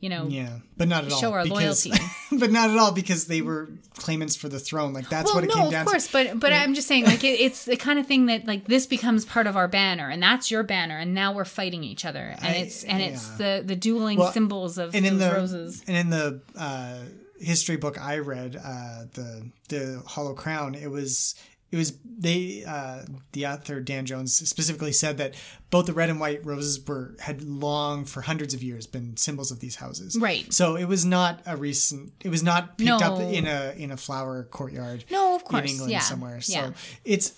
[0.02, 1.20] you know Yeah, but not at all.
[1.20, 1.92] show our because, loyalty.
[2.40, 4.94] but not at all because they were claimants for the throne.
[4.94, 5.72] Like that's well, what it no, came down.
[5.72, 5.80] To.
[5.82, 6.14] Of course, to.
[6.14, 8.88] but but I'm just saying, like it, it's the kind of thing that like this
[8.88, 12.34] becomes part of our banner, and that's your banner, and now we're fighting each other,
[12.38, 15.32] and I- it's and it's the the dueling Well, symbols of and those in the
[15.34, 15.84] roses.
[15.86, 17.00] and in the uh,
[17.40, 21.36] history book I read, uh, the the Hollow Crown, it was
[21.72, 25.36] it was they uh, the author Dan Jones specifically said that
[25.70, 29.52] both the red and white roses were had long for hundreds of years been symbols
[29.52, 30.18] of these houses.
[30.20, 30.52] Right.
[30.52, 32.14] So it was not a recent.
[32.24, 35.06] It was not picked up in a in a flower courtyard.
[35.12, 36.42] No, of course, in England yeah, somewhere.
[36.42, 36.72] So yeah.
[37.06, 37.34] it's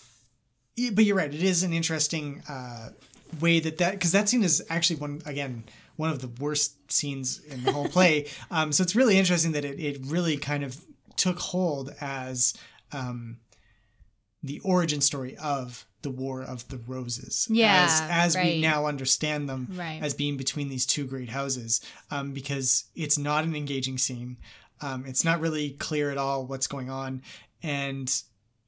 [0.93, 1.33] but you're right.
[1.33, 2.89] It is an interesting uh,
[3.41, 5.65] way that that because that scene is actually one again
[6.01, 8.27] one of the worst scenes in the whole play.
[8.51, 10.81] um, so it's really interesting that it it really kind of
[11.15, 12.53] took hold as
[12.91, 13.37] um,
[14.43, 17.47] the origin story of the War of the Roses.
[17.49, 20.01] Yeah, as as we now understand them Right.
[20.01, 24.37] as being between these two great houses, um, because it's not an engaging scene.
[24.81, 27.21] Um, it's not really clear at all what's going on,
[27.61, 28.07] and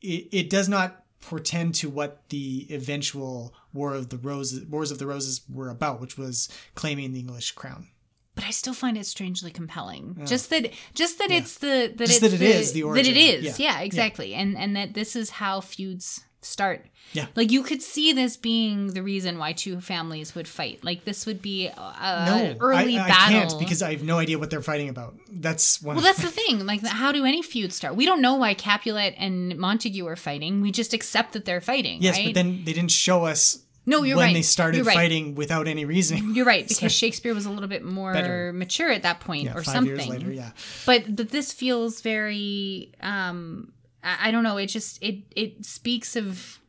[0.02, 5.00] it, it does not portend to what the eventual War of the Roses, Wars of
[5.00, 7.88] the Roses were about, which was claiming the English crown.
[8.36, 10.18] but I still find it strangely compelling.
[10.26, 13.08] Just that, just that it's the that Just it's that it the, is the that
[13.08, 13.44] it is.
[13.46, 13.54] Yeah.
[13.58, 13.86] Yeah, Yeah.
[13.86, 14.34] exactly.
[14.34, 16.86] And and that this is how feuds start.
[17.14, 17.28] Yeah.
[17.36, 20.84] Like you could see this being the reason why two families would fight.
[20.84, 23.40] Like this would be a, No, an early I, I battle.
[23.50, 25.16] can't because I have no idea what they're fighting about.
[25.32, 25.96] That's one.
[25.96, 26.66] well, that's the thing.
[26.66, 27.96] Like, how do any feuds start?
[27.96, 30.60] We don't know why Capulet and Montague are fighting.
[30.62, 32.02] We just accept that they're fighting.
[32.02, 32.26] yes, right?
[32.28, 33.60] but then they didn't show us.
[33.86, 34.28] No, you're when right.
[34.30, 34.96] When they started right.
[34.96, 36.34] fighting without any reason.
[36.36, 38.54] You're right because So- Shakespeare was a little bit more Better.
[38.54, 39.96] mature at that point, Yeah, or five something.
[39.96, 40.52] years later, yeah.
[40.86, 42.94] But but this feels very.
[43.02, 44.58] um I, I don't know.
[44.58, 46.60] It just it it speaks of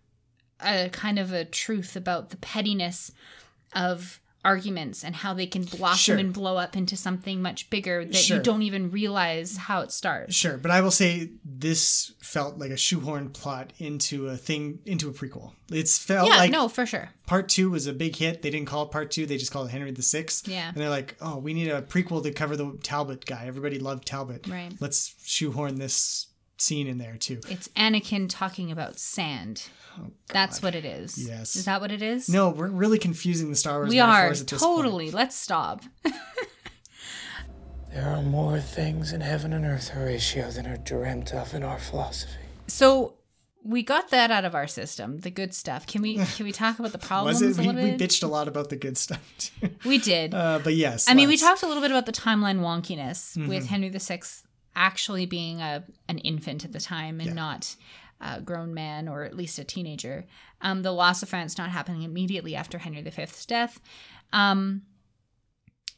[0.60, 3.10] a kind of a truth about the pettiness
[3.74, 6.18] of arguments and how they can blossom Sure.
[6.18, 8.36] and blow up into something much bigger that Sure.
[8.36, 10.34] you don't even realize how it starts.
[10.34, 15.08] Sure, but I will say this felt like a shoehorn plot into a thing into
[15.08, 15.52] a prequel.
[15.70, 17.10] It's felt Yeah, like no, for sure.
[17.26, 18.42] part two was a big hit.
[18.42, 20.46] They didn't call it part two; they just called it Henry the Sixth.
[20.46, 20.68] Yeah.
[20.68, 23.46] and they're like, "Oh, we need a prequel to cover the Talbot guy.
[23.46, 24.46] Everybody loved Talbot.
[24.46, 24.72] Right.
[24.80, 26.26] Let's shoehorn this
[26.64, 29.68] scene in there too." It's Anakin talking about sand.
[30.28, 31.16] That's what it is.
[31.20, 31.54] Oh, Yes.
[31.54, 32.28] Is that what it is?
[32.28, 33.90] No, we're really confusing the Star Wars.
[33.90, 34.60] we are at this point.
[34.60, 35.10] totally.
[35.12, 35.82] Let's stop.
[37.92, 41.78] There are more things in heaven and earth, Horatio, than are dreamt of in our
[41.78, 42.40] philosophy.
[42.66, 43.14] So
[43.62, 45.86] we got that out of our system, the good stuff.
[45.86, 47.58] Can we can we talk about the problems Was it?
[47.58, 48.10] a We, little we bit?
[48.10, 49.70] bitched a lot about the good stuff too.
[49.84, 50.34] We did.
[50.34, 53.46] Uh, but yes, I mean, we talked a little bit about the timeline wonkiness Mm-hmm.
[53.48, 54.20] with Henry VI
[54.76, 57.76] actually being a an infant at the time and not
[58.20, 60.26] a grown man or at least a teenager.
[60.60, 63.80] Um, the loss of France not happening immediately after Henry V's death.
[64.32, 64.82] Um,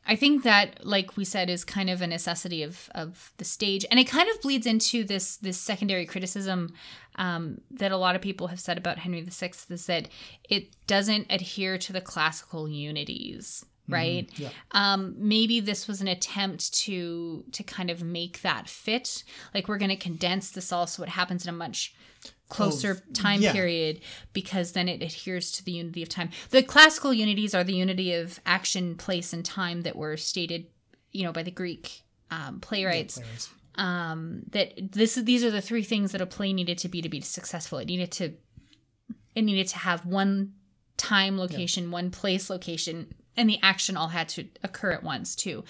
[0.08, 3.84] I think that, like we said, is kind of a necessity of of the stage,
[3.90, 6.74] and it kind of bleeds into this this secondary criticism
[7.16, 10.08] um, that a lot of people have said about Henry VI is that
[10.48, 14.30] it doesn't adhere to the classical unities, right?
[14.36, 14.48] yeah.
[14.72, 19.24] Um, maybe this was an attempt to to kind of make that fit.
[19.54, 21.94] Like we're going to condense this all so it happens in a much
[22.48, 23.52] closer time yeah.
[23.52, 24.00] period
[24.32, 26.30] because then it adheres to the unity of time.
[26.50, 30.66] The classical unities are the unity of action, place, and time that were stated,
[31.12, 33.18] you know, by the Greek um, playwrights.
[33.18, 33.50] Playwrights.
[33.78, 37.02] Um, that this is these are the three things that a play needed to be
[37.02, 37.78] to be successful.
[37.78, 38.32] It needed to
[39.34, 40.54] it needed to have one
[40.96, 45.64] time location, one place location, and the action all had to occur at once too,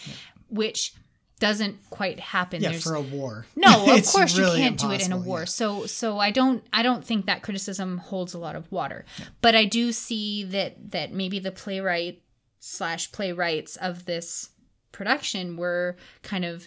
[0.49, 0.93] which
[1.39, 2.63] doesn't quite happen.
[2.63, 3.47] Yeah, There's- for a war.
[3.57, 5.41] no, of course really you can't do it in a war.
[5.41, 5.45] yeah.
[5.45, 9.05] So so I don't I don't think that criticism holds a lot of water.
[9.43, 12.23] But I do see that that maybe the playwright
[12.59, 14.49] slash playwrights of this
[14.93, 16.67] production were kind of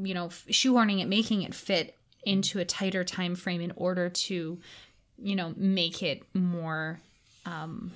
[0.00, 4.58] you know shoehorning it, making it fit into a tighter time frame in order to
[5.18, 6.98] you know make it more
[7.44, 7.90] um,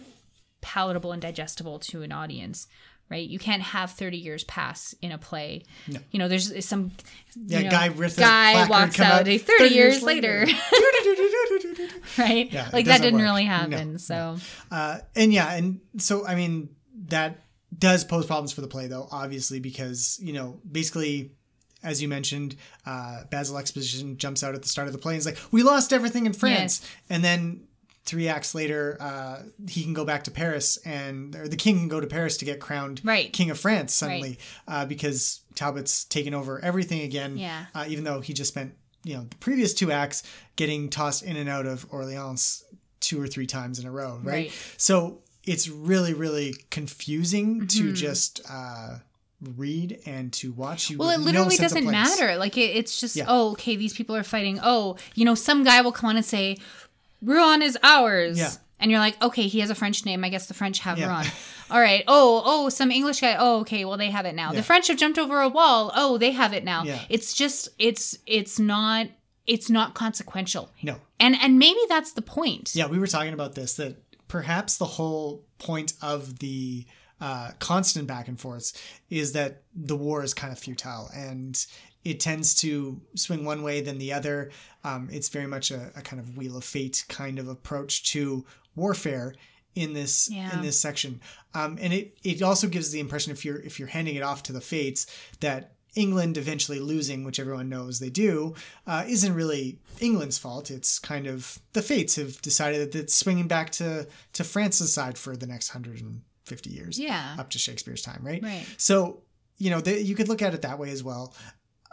[0.63, 2.67] palatable and digestible to an audience.
[3.11, 5.65] Right, you can't have thirty years pass in a play.
[5.87, 6.01] No.
[6.13, 6.93] You know, there's some
[7.37, 10.59] Yeah, you know, guy with guy walks out, out 30, 30 years, years later, later.
[12.19, 12.51] right?
[12.51, 13.23] Yeah, like that didn't work.
[13.25, 13.99] really No, happen.
[13.99, 14.39] so
[14.71, 16.71] Uh, and yeah, and so I mean
[17.09, 17.41] that
[17.77, 21.33] does pose problems for the play though, obviously because you know basically.
[21.85, 22.55] As you mentioned,
[22.87, 25.65] uh, Basil Exposition jumps out at the start of the play and is like, "We
[25.65, 27.65] lost everything in France," and then
[28.05, 31.89] three acts later, uh, he can go back to Paris, and or the king can
[31.89, 33.33] go to Paris to get crowned Right.
[33.33, 37.37] king of France suddenly uh, because Talbot's taken over everything again.
[37.39, 37.67] Yeah.
[37.75, 40.23] Uh, even though he just spent you know the previous two acts
[40.57, 42.65] getting tossed in and out of Orleans
[43.01, 44.33] two or three times in a row, right?
[44.47, 44.75] Right.
[44.77, 47.95] So it's really really confusing to Mhm.
[47.95, 48.99] just uh,
[49.57, 50.89] read and to watch.
[50.91, 52.37] You well, it with no literally doesn't matter.
[52.37, 53.25] Like it, it's just Yeah.
[53.27, 54.61] oh, okay, these people are fighting.
[54.63, 56.59] Oh, you know, some guy will come on and say,
[57.23, 58.51] "Rouen is ours." Yeah.
[58.81, 60.25] And you're like, okay, he has a French name.
[60.25, 61.07] I guess the French have Yeah.
[61.09, 61.27] Rouen.
[61.71, 62.03] All right.
[62.09, 63.37] Oh, oh, some English guy.
[63.39, 63.85] Oh, okay.
[63.85, 64.51] Well, they have it now.
[64.51, 64.57] Yeah.
[64.57, 65.93] The French have jumped over a wall.
[65.95, 66.83] Oh, they have it now.
[66.83, 66.99] Yeah.
[67.09, 69.07] It's just, it's, it's not,
[69.47, 70.69] it's not consequential.
[70.83, 70.97] No.
[71.21, 72.73] And and maybe that's the point.
[72.75, 76.85] Yeah, we were talking about this that perhaps the whole point of the
[77.21, 78.73] uh, constant back and forths
[79.11, 81.67] is that the war is kind of futile and
[82.05, 84.51] it tends to swing one way then the other.
[84.85, 88.45] Um, it's very much a, a kind of wheel of fate kind of approach to
[88.75, 89.35] warfare
[89.75, 90.55] in this Yeah.
[90.55, 91.21] in this section.
[91.55, 94.43] Um, and it it also gives the impression if you're if you're handing it off
[94.45, 95.07] to the fates
[95.41, 98.55] that England eventually losing, which everyone knows they do,
[98.87, 100.71] uh, isn't really England's fault.
[100.71, 105.19] It's kind of the fates have decided that it's swinging back to to France's side
[105.19, 107.37] for the next hundred and fifty years, Yeah.
[107.39, 108.43] up to Shakespeare's time, right?
[108.43, 108.67] Right.
[108.79, 109.23] So
[109.59, 111.35] you know the, you could look at it that way as well.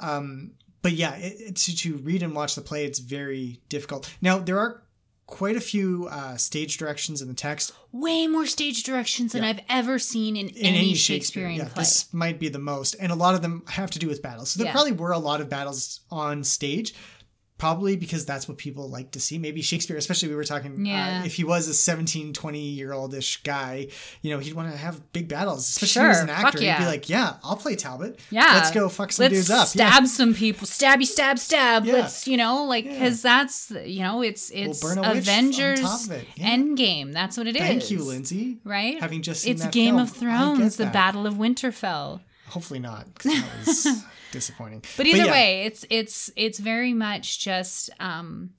[0.02, 4.14] Um, but yeah, it, to to read and watch the play, it's very difficult.
[4.22, 4.84] Now there are
[5.26, 9.50] quite a few uh, stage directions in the text Way more stage directions than Yeah.
[9.50, 11.84] I've ever seen in, in any, Shakespearean yeah, play.
[11.84, 14.52] This might be the most, and a lot of them have to do with battles.
[14.52, 14.72] So there Yeah.
[14.74, 16.94] probably were a lot of battles on stage,
[17.60, 19.38] probably because that's what people like to see.
[19.38, 21.20] Maybe Shakespeare, especially we were talking, Yeah.
[21.22, 23.90] uh, if he was a 17, 20 year oldish guy,
[24.24, 26.46] you know, he'd want to have big battles, especially if he was Sure, an fuck
[26.46, 26.60] actor.
[26.60, 26.80] He'd yeah.
[26.80, 28.20] be like, yeah, I'll play Talbot.
[28.32, 28.54] Yeah.
[28.56, 29.68] Let's go fuck some Let's dudes up.
[29.68, 30.08] Stab Yeah.
[30.08, 30.66] some people.
[30.68, 31.86] Stabby, stab, stab.
[31.86, 31.94] Yeah.
[31.94, 36.10] Let's, you know, like, because that's, you know, it's it's burn a witch on Avengers
[36.10, 36.26] it.
[36.38, 37.14] Endgame.
[37.14, 37.62] That's what it is.
[37.62, 38.58] Thank you, Lindsay.
[38.64, 39.00] Right?
[39.02, 40.86] Having just seen It's that Game film, of Thrones, the.
[40.86, 42.22] Battle of Winterfell.
[42.48, 43.86] Hopefully not, that was
[44.32, 44.84] disappointing.
[44.98, 45.32] But either yeah.
[45.32, 48.52] way, it's it's it's very much just um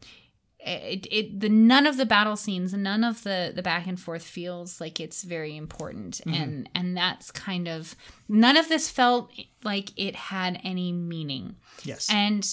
[0.59, 4.23] it, it the none of the battle scenes none of the the back and forth
[4.23, 6.35] feels like it's very important Mhm.
[6.43, 7.97] and and that's kind of
[8.29, 9.33] none of this felt
[9.65, 12.09] like it had any meaning Yes.
[12.11, 12.47] and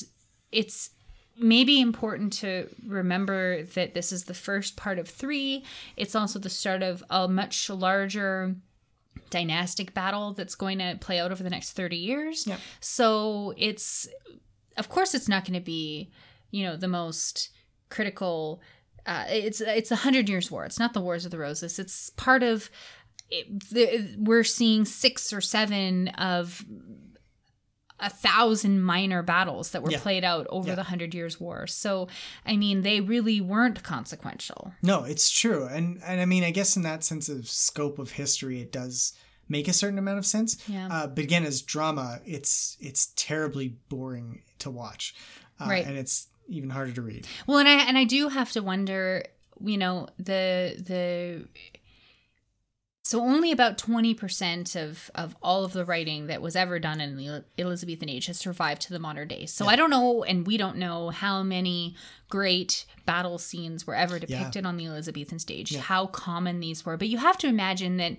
[0.54, 0.92] it's
[1.38, 5.66] maybe important to remember that this is the first part of three
[5.98, 8.56] it's also the start of a much larger
[9.30, 12.48] dynastic battle that's going to play out over the next 30 years.
[12.48, 12.60] Yep.
[12.80, 14.08] so it's
[14.78, 16.10] of course it's not going to be
[16.52, 17.50] you know the most
[17.90, 18.62] critical
[19.08, 20.66] uh, it's it's a hundred years war.
[20.66, 21.80] It's not the wars of the roses.
[21.80, 22.70] It's part of
[23.30, 26.64] it, the, we're seeing six or seven of
[28.00, 30.00] a thousand minor battles that were Yeah.
[30.00, 30.76] played out over Yeah.
[30.76, 32.08] the hundred years war so
[32.46, 36.76] i mean they really weren't consequential No, it's true, and and I mean, I guess
[36.78, 39.14] in that sense of scope of history, it does
[39.50, 40.58] make a certain amount of sense.
[40.68, 40.88] Yeah.
[40.92, 45.16] Uh, but again, as drama, it's it's terribly boring to watch,
[45.60, 45.86] uh, Right.
[45.88, 47.26] And it's even harder to read.
[47.48, 49.24] Well, and I and I do have to wonder,
[49.60, 51.48] you know, the the
[53.08, 57.16] so only about 20% of of all of the writing that was ever done in
[57.16, 59.46] the Elizabethan age has survived to the modern day.
[59.46, 61.96] So I don't know and we don't know how many
[62.30, 66.98] great battle scenes were ever depicted on the Elizabethan stage, how common these were.
[66.98, 68.18] But you have to imagine that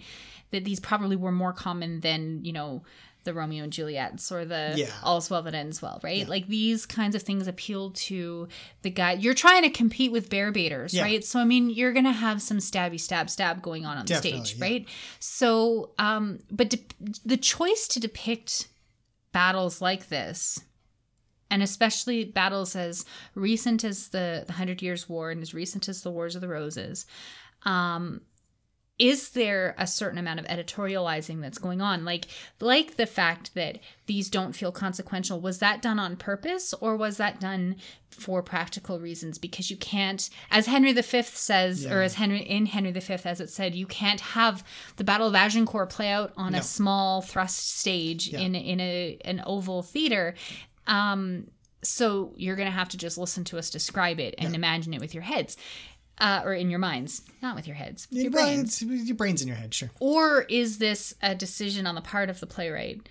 [0.51, 2.83] that these probably were more common than, you know,
[3.25, 4.91] the Romeo and Juliet's or the Yeah.
[5.03, 6.27] All's Well That Ends Well, right?
[6.29, 8.49] Like these kinds of things appeal to
[8.83, 9.13] the guy.
[9.13, 11.03] You're trying to compete with bear baiters, Yeah.
[11.03, 11.25] right?
[11.25, 14.55] So I mean, you're gonna have some stabby stab stab going on on the stage,
[14.57, 14.65] yeah.
[14.65, 14.89] right?
[15.19, 16.87] So, um, but de-
[17.25, 18.69] the choice to depict
[19.33, 20.61] battles like this,
[21.51, 23.05] and especially battles as
[23.35, 26.49] recent as the the Hundred Years' War and as recent as the Wars of the
[26.49, 27.05] Roses,
[27.65, 28.23] um,
[28.99, 32.27] is there a certain amount of editorializing that's going on like
[32.61, 37.17] like the fact that these don't feel consequential was that done on purpose or was
[37.17, 37.77] that done
[38.11, 42.05] for practical reasons because you can't as henry v says or Yeah.
[42.05, 44.65] as henry in henry v as it said you can't have
[44.97, 46.59] the battle of agincourt play out on No.
[46.59, 48.41] a small thrust stage Yeah.
[48.41, 50.35] in in a an oval theater
[50.89, 51.47] um
[51.85, 55.15] so you're gonna have to just listen to us describe it and imagine it with
[55.15, 55.57] your heads
[56.21, 59.17] uh, or in your minds not with your heads with your Well, brains it's- your
[59.17, 59.91] brain's in your head, sure.
[60.01, 63.09] or is this a decision on the part of the playwright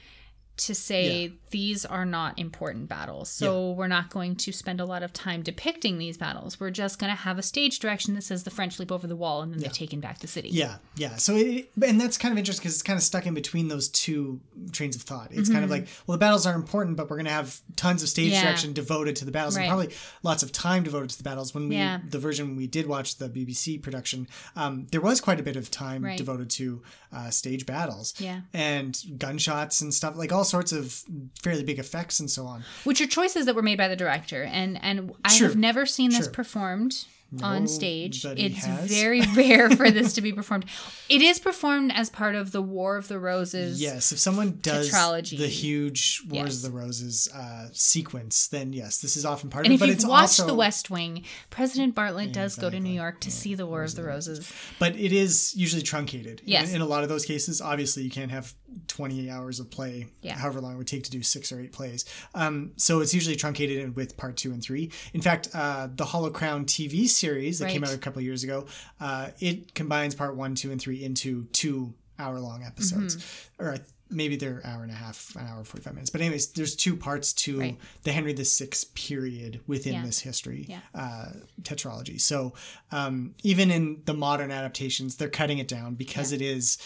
[0.58, 5.04] to say these are not important battles so we're not going to spend a lot
[5.04, 8.44] of time depicting these battles we're just going to have a stage direction that says
[8.44, 11.16] the french leap over the wall and then they've taken back the city Yeah, yeah.
[11.18, 13.88] So, it, and that's kind of interesting because it's kind of stuck in between those
[13.90, 14.40] two
[14.72, 15.30] trains of thought.
[15.32, 18.04] It's kind of like, well, the battles are important, but we're going to have tons
[18.04, 18.34] of stage Mm-hmm.
[18.34, 18.44] Yeah.
[18.44, 19.64] direction devoted to the battles, Right.
[19.64, 19.94] and probably
[20.24, 21.54] lots of time devoted to the battles.
[21.54, 22.00] When we, Yeah.
[22.10, 25.70] the version we did watch the BBC production, um, there was quite a bit of
[25.72, 26.18] time Right.
[26.18, 26.82] devoted to
[27.14, 28.42] uh, stage battles, Yeah.
[28.54, 31.04] and gunshots and stuff, like all sorts of
[31.42, 32.64] fairly big effects and so on.
[32.84, 35.86] which are choices that were made by the director and and i Sure, have never
[35.86, 36.32] seen this sure.
[36.34, 37.06] performed
[37.44, 38.90] on stage it's has.
[38.90, 40.64] very rare for this to be performed
[41.10, 44.90] it is performed as part of the war of the roses Yes, if someone does
[44.90, 45.38] tetralogy.
[45.38, 46.56] the huge Wars Yes.
[46.64, 49.82] of the Roses uh, sequence, then yes, this is often part and of if it.
[49.82, 53.20] But you've it's watched also, the west wing president bartlet does go to new york
[53.22, 56.40] to see the war of the roses but it is usually truncated.
[56.42, 56.74] In- Yes.
[56.74, 58.54] In, a lot of those cases, obviously, you can't have
[58.88, 60.38] 20 hours of play, Yeah.
[60.38, 62.06] however long it would take to do six or eight plays.
[62.36, 64.92] Um, so it's usually truncated with part two and three.
[65.14, 68.44] In fact, uh, the Hollow Crown TV series that came out a couple of years
[68.44, 68.66] ago,
[69.00, 73.16] uh, it combines part one, two, and three into two hour long episodes.
[73.18, 73.64] Mm-hmm.
[73.66, 73.78] Or
[74.10, 76.10] maybe they're hour and a half, an hour, 45 minutes.
[76.10, 77.78] But, anyways, there's two parts to Right.
[78.04, 80.06] the Henry VI period within Yeah.
[80.06, 80.80] this history Yeah.
[80.96, 82.20] uh, tetralogy.
[82.22, 82.54] So
[82.92, 86.78] um, even in the modern adaptations, they're cutting it down because it is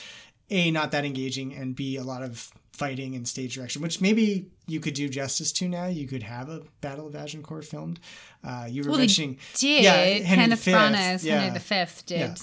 [0.51, 4.49] a not that engaging and b a lot of fighting and stage direction, which maybe
[4.65, 5.85] you could do justice to now.
[5.85, 7.99] You could have a Battle of Agincourt filmed.
[8.43, 9.83] Uh, you were well mentioning, did
[10.25, 11.39] Henry kenneth V, branagh as yeah.
[11.41, 12.35] henry v did Yeah.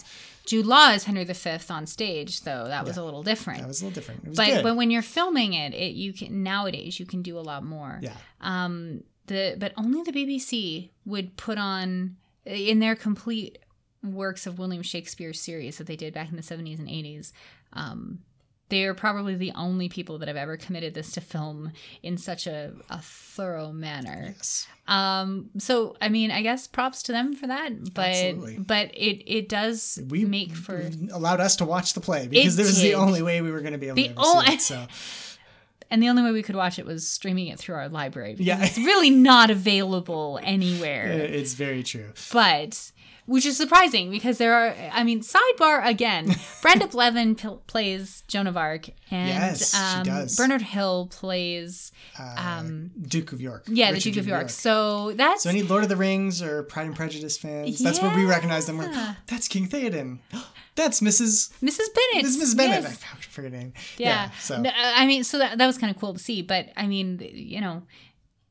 [0.47, 1.35] jude law as henry v
[1.71, 4.37] on stage though that was a little different That was a little different.
[4.37, 4.63] But good.
[4.63, 7.99] but when you're filming it, it you can nowadays you can do a lot more.
[8.03, 13.59] yeah, Um the but only the BBC would put on in their complete
[14.03, 17.33] works of William Shakespeare series that they did back in the 70s and 80s.
[17.73, 18.21] Um
[18.71, 22.47] they are probably the only people that have ever committed this to film in such
[22.47, 24.35] a, a thorough manner.
[24.37, 24.67] yes.
[24.87, 27.95] Um, so I mean, I guess props to them for that.
[27.95, 28.59] But Absolutely.
[28.59, 32.67] but it it does We make for allowed us to watch the play because this
[32.67, 34.61] was the only way we were going to be able The to o- see it.
[34.61, 34.87] So
[35.91, 38.37] and the only way we could watch it was streaming it through our library.
[38.39, 38.59] Yeah.
[38.63, 41.07] it's really not available anywhere.
[41.11, 42.13] it's very true.
[42.35, 42.93] but
[43.29, 44.75] which is surprising because there are.
[44.93, 46.35] I mean, sidebar again.
[46.63, 50.37] Brenda Blethyn p- plays Joan of Arc, and Yes, she um, does.
[50.37, 53.65] Bernard Hill plays Um, Duke of York.
[53.69, 54.51] yeah the Richard Duke of York.
[54.51, 58.15] So that's So any Lord of the Rings or Pride and Prejudice fans, that's where
[58.17, 58.79] we recognize them.
[58.79, 59.15] We're, Yeah.
[59.27, 60.19] that's King Theoden.
[60.75, 61.51] That's Mrs.
[61.61, 61.89] Mrs.
[61.95, 62.23] Bennet.
[62.25, 62.57] This is Mrs.
[62.57, 62.83] Bennet.
[62.85, 63.01] Yes.
[63.13, 63.73] I forget her name.
[63.99, 64.31] yeah.
[64.41, 66.41] so No, I mean, so that, that was kind of cool to see.
[66.43, 67.83] But I mean, you know,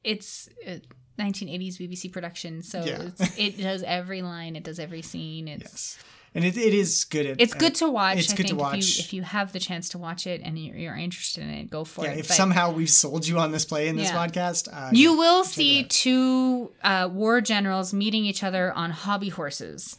[0.03, 0.81] it's a
[1.19, 3.01] 1980s BBC production, so Yeah.
[3.19, 5.47] it's, it does every line, it does every scene.
[5.47, 5.99] It's yes,
[6.35, 7.25] and it, it is good.
[7.25, 8.17] At, it's good to watch.
[8.19, 8.77] It's I good to watch.
[8.77, 11.49] If you, if you have the chance to watch it and you're, you're interested in
[11.49, 12.19] it, go for yeah, it.
[12.19, 14.27] if But somehow we've sold you on this play in this Yeah.
[14.27, 19.97] podcast, uh, you will see two uh, war generals meeting each other on hobby horses.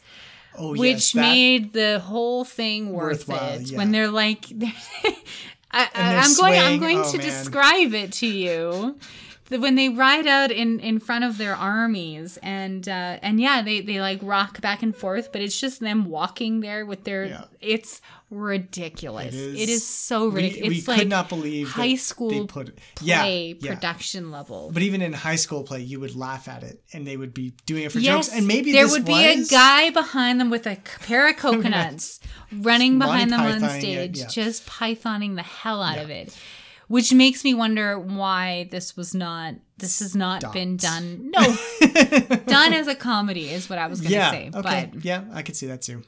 [0.57, 4.45] oh, which yes, made the whole thing worth Worthwhile, it when they're like
[5.71, 7.25] I, And they're I, am going i'm going Oh, to man.
[7.27, 8.97] describe it to you
[9.49, 13.81] when they ride out in in front of their armies and uh and yeah they
[13.81, 17.43] they like rock back and forth but it's just them walking there with their Yeah.
[17.59, 21.69] it's ridiculous It it is- is so we- ridiculous we it's could like not believe
[21.69, 23.73] high they school put play Yeah, yeah.
[23.73, 27.17] production level But even in high school play, you would laugh at it, and they
[27.17, 28.37] would be doing it for Yes, jokes.
[28.37, 30.77] And maybe there this would be was- a guy behind them with a
[31.07, 32.19] pair of coconuts
[32.51, 36.35] running behind them on stage, just pythoning the hell out of it.
[36.89, 39.53] Which makes me wonder why this was not.
[39.77, 41.31] This has not been done.
[41.33, 44.31] No, done as a comedy is what I was going to Yeah.
[44.31, 44.51] say.
[44.53, 44.89] okay.
[44.93, 46.03] But yeah, I could see that too.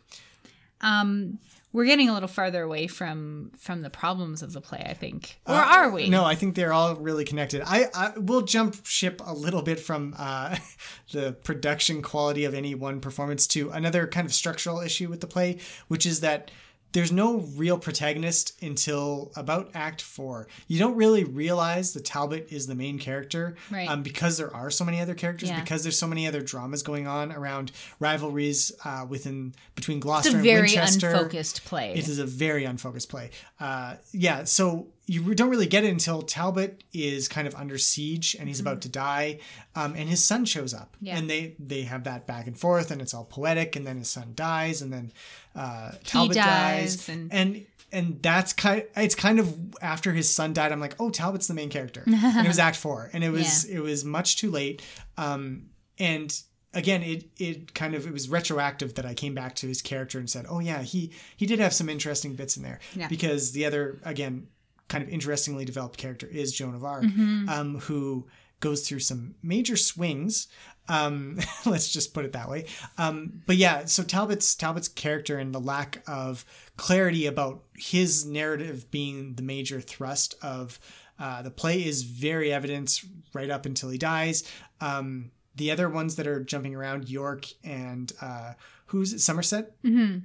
[0.82, 1.40] um,
[1.74, 4.84] we're getting a little farther away from from the problems of the play.
[4.86, 6.08] I think, or are we?
[6.08, 7.62] Uh, No, I think they're all really connected.
[7.66, 10.58] I, I will jump ship a little bit from uh,
[11.14, 15.28] the production quality of any one performance to another kind of structural issue with the
[15.28, 16.52] play, which is that
[16.94, 20.48] there's no real protagonist until about Act Four.
[20.68, 23.88] You don't really realize that Talbot is the main character, Right.
[23.90, 25.60] Um, because there are so many other characters, Yeah.
[25.62, 30.32] because there's so many other dramas going on around rivalries uh, within between It's Gloucester
[30.32, 31.10] a and very Winchester.
[31.12, 31.94] unfocused play.
[31.94, 33.32] It is a very unfocused play.
[33.60, 38.36] Uh, yeah, so you don't really get it until Talbot is kind of under siege
[38.40, 39.40] and he's about to die,
[39.76, 41.06] um, and his son shows up, Mm-hmm.
[41.06, 41.18] Yeah.
[41.18, 44.10] and they they have that back and forth, and it's all poetic, and then his
[44.10, 45.12] son dies, and then
[45.56, 48.84] uh, Talbot dies, dies, and- and and that's kind.
[48.96, 50.72] It's kind of after his son died.
[50.72, 53.66] I'm like, oh, Talbot's the main character, and it was Act Four, and it was
[53.66, 54.82] it was much too late,
[55.18, 56.42] um, and
[56.74, 60.20] again it it kind of it was retroactive that I came back to his character
[60.20, 63.10] and said, "Oh yeah, he he did have some interesting bits in there." Yeah.
[63.10, 64.48] Because the other again
[64.88, 67.50] kind of interestingly developed character is Joan of Arc, Mm-hmm.
[67.50, 68.26] um, who
[68.62, 70.48] goes through some major swings.
[70.92, 72.66] Um, let's just put it that way.
[72.98, 78.92] Um, but yeah, so Talbot's Talbot's character and the lack of clarity about his narrative
[78.92, 80.80] being the major thrust of
[81.18, 83.02] uh, the play is very evident
[83.34, 84.44] right up until he dies.
[84.82, 88.54] Um, the other ones that are jumping around, York and uh,
[88.88, 89.76] who's it, Somerset,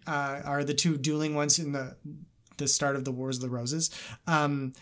[0.07, 1.97] uh, are the two dueling ones in the
[2.57, 3.91] the start of the Wars of the Roses.
[4.27, 4.73] Um,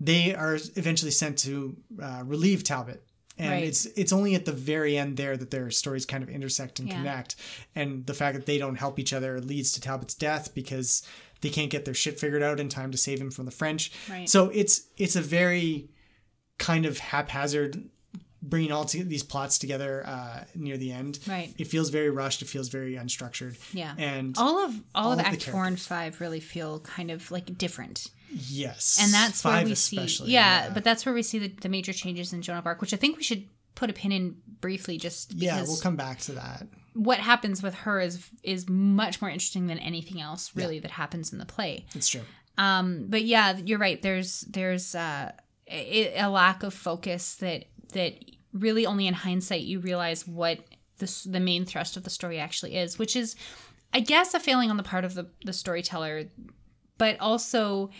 [0.00, 3.02] they are eventually sent to uh, relieve Talbot.
[3.38, 3.62] And Right.
[3.64, 6.88] it's it's only at the very end there that their stories kind of intersect and
[6.88, 6.96] Yeah.
[6.96, 7.36] connect,
[7.74, 11.02] and the fact that they don't help each other leads to Talbot's death because
[11.40, 13.92] they can't get their shit figured out in time to save him from the French.
[14.10, 14.28] Right.
[14.28, 15.88] So it's it's a very
[16.58, 17.88] kind of haphazard
[18.40, 21.18] bringing all to, these plots together uh, near the end.
[21.26, 21.52] Right.
[21.58, 22.40] It feels very rushed.
[22.40, 23.56] It feels very unstructured.
[23.72, 23.94] yeah.
[23.98, 27.56] And all of all, all of Act Four and Five really feel kind of like
[27.58, 28.10] different.
[28.30, 30.26] Yes, and that's five where we especially.
[30.28, 32.80] see yeah, but that's where we see the, the major changes in Joan of Arc
[32.80, 35.94] which i think we should put a pin in briefly just because yeah, we'll come
[35.96, 36.66] back to that.
[36.94, 41.32] what happens with her is is much more interesting than anything else really that happens
[41.32, 42.22] in the play It's true.
[42.58, 45.30] um but yeah you're right there's there's uh
[45.70, 48.14] a, a lack of focus that that
[48.52, 50.58] really only in hindsight you realize what
[50.98, 53.36] the, the main thrust of the story actually is which is
[53.94, 56.24] i guess a failing on the part of the, the storyteller
[56.98, 57.90] but also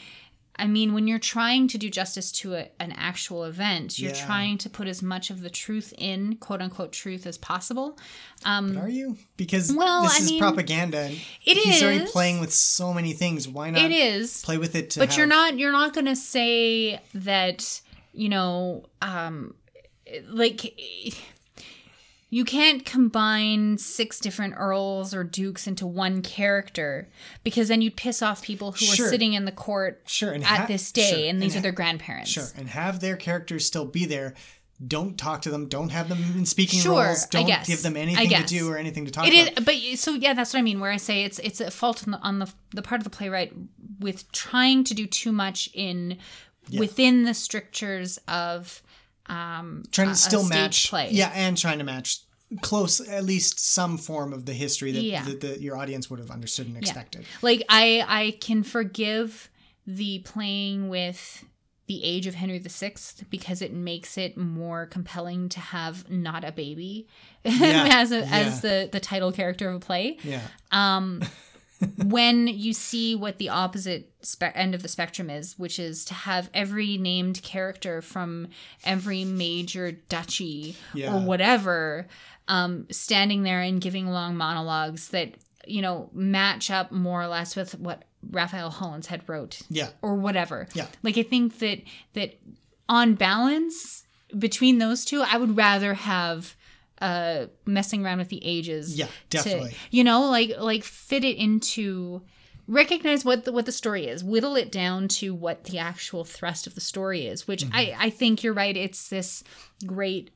[0.57, 4.27] i mean when you're trying to do justice to a, an actual event you're Yeah.
[4.27, 7.97] trying to put as much of the truth in quote unquote truth as possible
[8.45, 9.17] um Are you?
[9.37, 10.99] Because Well, this I is mean, propaganda.
[10.99, 13.47] and it he's already playing with so many things.
[13.49, 13.83] Why not?
[13.83, 14.91] it is play with it.
[14.91, 17.81] To but you're not you're not gonna say that
[18.13, 19.55] you know um
[20.29, 20.75] like
[22.31, 27.09] you can't combine six different earls or dukes into one character
[27.43, 29.07] because then you'd piss off people who Sure.
[29.07, 31.61] are sitting in the court Sure, and at ha- this day sure, and these and
[31.61, 34.35] are their grandparents Sure, and have their characters still be there.
[34.87, 35.67] Don't talk to them.
[35.69, 37.27] Don't have them in speaking Sure, roles.
[37.27, 39.65] Don't give them anything to do or anything to talk It is, about.
[39.65, 40.79] but so yeah, that's what I mean.
[40.79, 43.11] Where I say it's it's a fault on the on the, the part of the
[43.11, 43.53] playwright
[43.99, 46.19] with trying to do too much in
[46.79, 48.83] within the strictures of
[49.29, 50.89] um trying to still match.
[50.91, 51.09] play.
[51.11, 52.21] Yeah, and trying to match
[52.63, 55.23] close at least some form of the history that, Yeah.
[55.25, 57.27] that, that your audience would have understood and expected.
[57.43, 59.51] Like I I can forgive
[59.87, 61.45] the playing with
[61.89, 62.93] the age of Henry VI
[63.31, 67.07] because it makes it more compelling to have not a baby
[67.45, 68.27] Yeah, as a, yeah.
[68.31, 70.19] as the the title character of a play.
[70.23, 70.43] Yeah.
[70.71, 71.23] Um,
[71.97, 76.15] when you see what the opposite spe- end of the spectrum is, which is to
[76.15, 78.49] have every named character from
[78.85, 81.15] every major duchy Yeah.
[81.15, 82.07] or whatever
[82.49, 85.35] um, standing there and giving long monologues that
[85.67, 89.91] you know match up more or less with what Raphael Holinshed wrote Yeah.
[90.03, 90.67] or whatever.
[90.75, 90.87] Yeah.
[91.03, 91.83] Like I think that
[92.15, 92.39] that
[92.89, 94.05] on balance
[94.37, 96.57] between those two, I would rather have
[97.01, 98.97] uh messing around with the ages.
[98.99, 99.75] Yeah, to- definitely.
[99.91, 102.23] you know, like like fit it into
[102.67, 106.67] recognize what the, what the story is, whittle it down to what the actual thrust
[106.67, 107.47] of the story is.
[107.49, 107.77] Which Mm-hmm.
[107.77, 108.77] I I think you're right.
[108.77, 109.43] It's this
[109.87, 110.31] great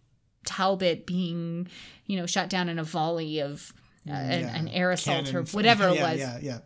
[0.44, 1.68] Talbot being
[2.06, 3.72] you know shot down in a volley of.
[4.08, 4.56] Uh, an, Yeah.
[4.56, 6.58] an air assault or Cannon- whatever it yeah, was Yeah, yeah.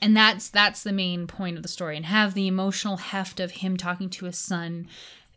[0.00, 3.50] and that's that's the main point of the story and have the emotional heft of
[3.50, 4.86] him talking to his son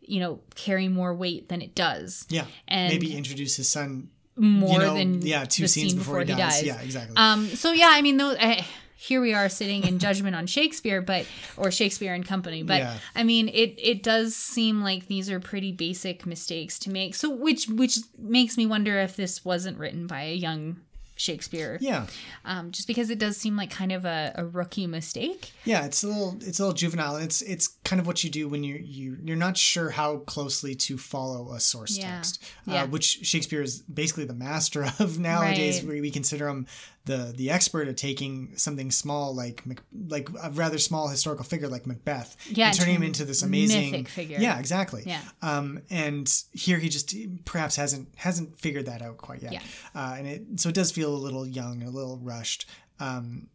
[0.08, 2.45] you know carry more weight than it does Yeah.
[2.68, 6.26] and Maybe introduce his son more you know, than yeah, two scenes scene before, he,
[6.26, 6.64] dies.
[6.64, 7.16] Yeah, exactly.
[7.18, 8.64] um so yeah i mean those uh,
[8.95, 11.26] here we are sitting in judgment on shakespeare but
[11.58, 12.97] or shakespeare and company but Yeah.
[13.16, 17.30] i mean it it does seem like these are pretty basic mistakes to make so
[17.30, 20.78] which which makes me wonder if this wasn't written by a young
[21.16, 21.78] Shakespeare.
[21.82, 22.07] Yeah.
[22.45, 25.51] Um, just because it does seem like kind of a, a rookie mistake.
[25.66, 27.18] Yeah, it's a little it's a little juvenile.
[27.18, 30.76] It's it's kind of what you do when you you you're not sure how closely
[30.76, 32.16] to follow a source Yeah.
[32.16, 32.84] text, Yeah.
[32.84, 35.80] Uh, which Shakespeare is basically the master of nowadays.
[35.82, 35.88] Right.
[35.93, 36.68] Where we consider him
[37.06, 41.68] the the expert at taking something small like Mac- like a rather small historical figure
[41.68, 44.39] like Macbeth, Yeah, and turning him into this amazing figure.
[44.39, 45.04] Yeah, exactly.
[45.06, 45.22] Yeah.
[45.41, 47.14] Um, and here he just
[47.45, 49.54] perhaps hasn't hasn't figured that out quite yet.
[49.54, 49.62] Yeah.
[49.93, 52.70] Uh, and it so it does feel a little young, a little rushed.
[52.99, 53.49] Um,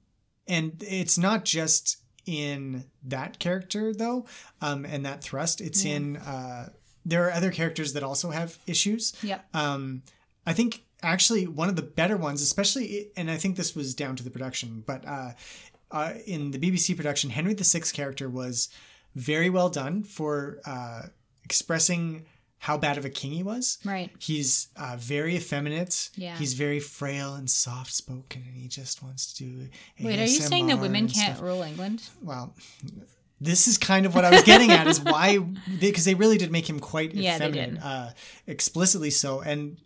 [0.46, 4.26] and it's not just in that character though,
[4.60, 5.60] um, and that thrust.
[5.62, 5.94] It's Yeah.
[5.96, 6.68] in uh,
[7.06, 9.14] there are other characters that also have issues.
[9.22, 9.40] Yeah.
[9.54, 10.02] Um,
[10.46, 14.16] I think actually one of the better ones, especially, and I think this was down
[14.16, 15.32] to the production, but uh,
[15.90, 18.68] uh, in the BBC production, Henry VI character was
[19.14, 21.02] very well done for uh,
[21.44, 22.26] expressing
[22.60, 23.78] how bad of a king he was.
[23.84, 24.10] Right.
[24.18, 26.10] He's uh, very effeminate.
[26.16, 26.36] Yeah.
[26.36, 29.68] He's very frail and soft spoken, and he just wants to do.
[30.00, 31.42] Wait, are you saying that women can't stuff.
[31.42, 32.02] rule England?
[32.22, 32.54] Well,
[33.40, 35.38] this is kind of what I was getting at is why
[35.80, 37.82] because they, really did make him quite Yeah, they effeminate.
[37.82, 38.10] Uh,
[38.48, 39.76] explicitly so, and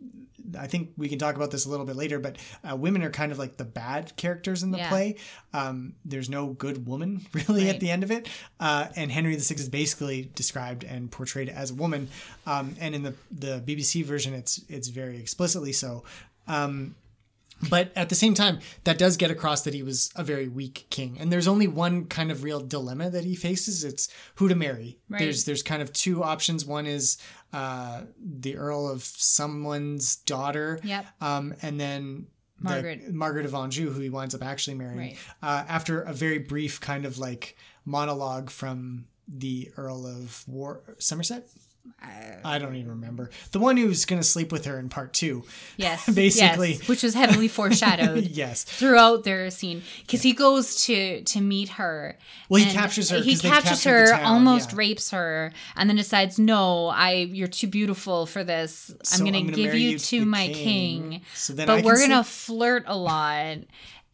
[0.58, 2.18] I think we can talk about this a little bit later.
[2.18, 2.36] But
[2.68, 4.88] uh, women are kind of like the bad characters in the Yeah.
[4.88, 5.16] play.
[5.52, 7.74] Um, there's no good woman really Right.
[7.74, 8.28] at the end of it,
[8.60, 12.08] uh, and Henry VI is basically described and portrayed as a woman.
[12.46, 16.04] Um, and in the the BBC version, it's it's very explicitly so.
[16.48, 16.94] Um,
[17.70, 20.86] but at the same time, that does get across that he was a very weak
[20.90, 21.16] king.
[21.20, 23.84] And there's only one kind of real dilemma that he faces.
[23.84, 24.98] It's who to marry.
[25.08, 25.18] Right.
[25.20, 26.64] There's there's kind of two options.
[26.64, 27.18] One is
[27.52, 30.80] uh, the Earl of someone's daughter.
[30.82, 31.06] Yep.
[31.20, 32.26] Um, and then
[32.60, 33.12] the- Margaret.
[33.12, 34.98] Margaret of Anjou, who he winds up actually marrying.
[34.98, 35.16] Right.
[35.42, 41.48] Uh, after a very brief kind of like monologue from the Earl of War Somerset.
[42.44, 45.44] I don't even remember the one who's going to sleep with her in part two.
[45.76, 48.24] Yes, basically, yes, which was heavily foreshadowed.
[48.32, 48.64] Yes.
[48.64, 52.18] throughout their scene because he goes to to meet her.
[52.48, 54.78] Well, he captures her He captures her, almost yeah.
[54.78, 58.94] rapes her, and then decides, "No, I you're too beautiful for this.
[59.02, 61.10] So I'm going to give you you to, to my king.
[61.10, 63.58] king." So then but I we're gonna flirt a lot,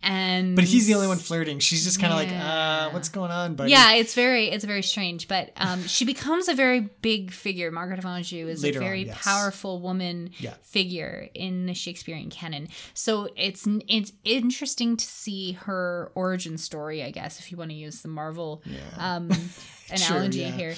[0.01, 1.59] and But he's the only one flirting.
[1.59, 3.72] She's just kind of like, uh, what's going on, buddy?
[3.72, 7.70] Yeah, it's very it's very strange, but um, she becomes a very big figure.
[7.72, 9.18] Margaret of Anjou is Later a on, very yes.
[9.20, 10.55] powerful woman Yeah.
[10.62, 12.68] figure in the Shakespearean canon.
[12.94, 17.76] So it's it's interesting to see her origin story, I guess, if you want to
[17.76, 18.62] use the Marvel
[18.99, 19.30] um,
[19.90, 20.51] analogy yeah.
[20.53, 20.74] here.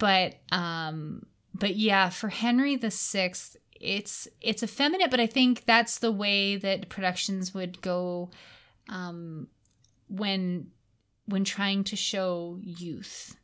[0.00, 6.00] But um, but yeah, for Henry the Sixth, it's it's effeminate, but I think that's
[6.00, 8.30] the way that productions would go
[8.88, 9.48] um,
[10.08, 10.68] when
[11.26, 13.36] when trying to show youth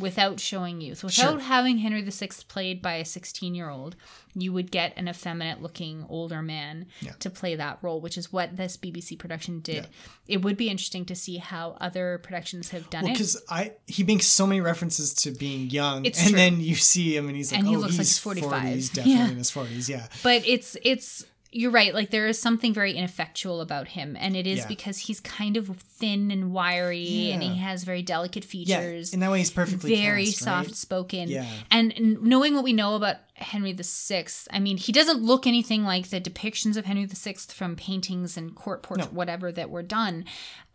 [0.00, 1.40] without showing youth without Sure.
[1.40, 3.96] having henry VI played by a 16 year old
[4.34, 7.12] you would get an effeminate looking older man Yeah.
[7.20, 9.88] to play that role which is what this bbc production did
[10.28, 13.72] it would be interesting to see how other productions have done Well, it because I
[13.86, 16.36] he makes so many references to being young, It's and true.
[16.38, 18.50] then you see him, and he's like, And he oh, looks he's he's 45.
[18.50, 19.30] 40, he's definitely Yeah.
[19.30, 20.06] in his forties, yeah.
[20.22, 24.46] but it's it's you're right like there is something very ineffectual about him and it
[24.46, 24.66] is Yeah.
[24.68, 29.10] because he's kind of thin and wiry and he has very delicate features.
[29.10, 30.66] Yeah, in that way, he's perfectly very cast, right?
[30.66, 31.46] soft spoken Yeah.
[31.70, 36.08] and knowing what we know about henry VI, i mean he doesn't look anything like
[36.10, 39.16] the depictions of henry VI from paintings and court portraits No.
[39.16, 40.24] whatever that were done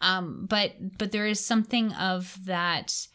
[0.02, 3.08] um, but but there is something of that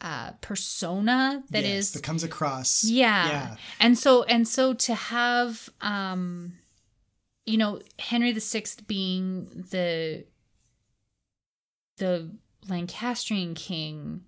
[0.00, 2.84] uh, persona that is yes, that comes across.
[2.84, 3.26] yeah.
[3.28, 6.54] yeah, And so and so to have um
[7.46, 10.24] you know Henry VI being the
[11.98, 12.30] the
[12.68, 14.22] Lancastrian king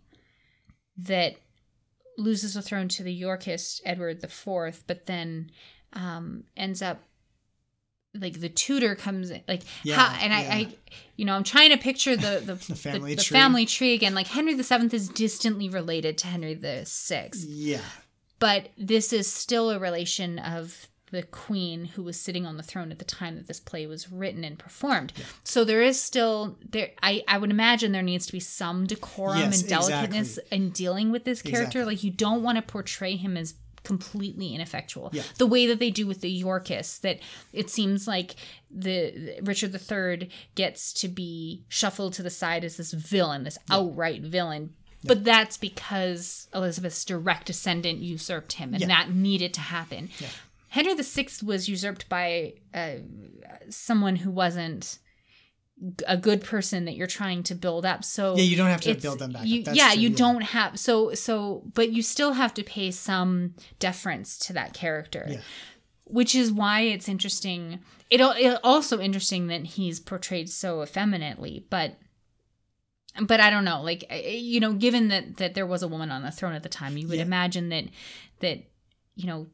[0.98, 1.36] that
[2.18, 5.50] loses the throne to the Yorkist Edward IV, but then
[5.92, 7.02] um ends up
[8.20, 10.54] like the Tudor comes in, like Yeah, how, and I, yeah.
[10.54, 10.68] I
[11.16, 13.34] you know I'm trying to picture the the, the family the, tree.
[13.34, 17.80] family tree again like Henry VII is distantly related to Henry VI yeah,
[18.38, 22.90] but this is still a relation of the queen who was sitting on the throne
[22.90, 25.12] at the time that this play was written and performed.
[25.44, 29.38] So there is still there i i would imagine there needs to be some decorum
[29.38, 30.56] Yes, and delicateness exactly.
[30.56, 31.78] in dealing with this character.
[31.80, 31.84] Exactly.
[31.94, 33.54] like you don't want to portray him as
[33.84, 35.10] completely ineffectual.
[35.12, 35.22] Yeah.
[35.38, 37.20] the way that they do with the yorkists that
[37.52, 38.34] it seems like
[38.68, 44.22] the richard iii gets to be shuffled to the side as this villain this outright
[44.22, 44.74] villain.
[45.04, 48.88] But that's because elizabeth's direct descendant usurped him and Yeah.
[48.88, 50.10] that needed to happen
[50.76, 52.96] henry VI was usurped by uh,
[53.70, 54.98] someone who wasn't
[56.08, 58.94] a good person that you're trying to build up so Yeah, you don't have to
[58.94, 59.48] build them back up.
[59.48, 60.16] you, That's yeah true, you yeah.
[60.24, 61.34] don't have so so
[61.74, 65.40] but you still have to pay some deference to that character Yeah.
[66.04, 67.80] which is why it's interesting.
[68.14, 71.96] It, it also interesting that he's portrayed so effeminately, but
[73.30, 76.22] but I don't know, like you know, given that that there was a woman on
[76.22, 77.22] the throne at the time, you would Yeah.
[77.32, 77.84] imagine that
[78.40, 78.58] that
[79.14, 79.46] you know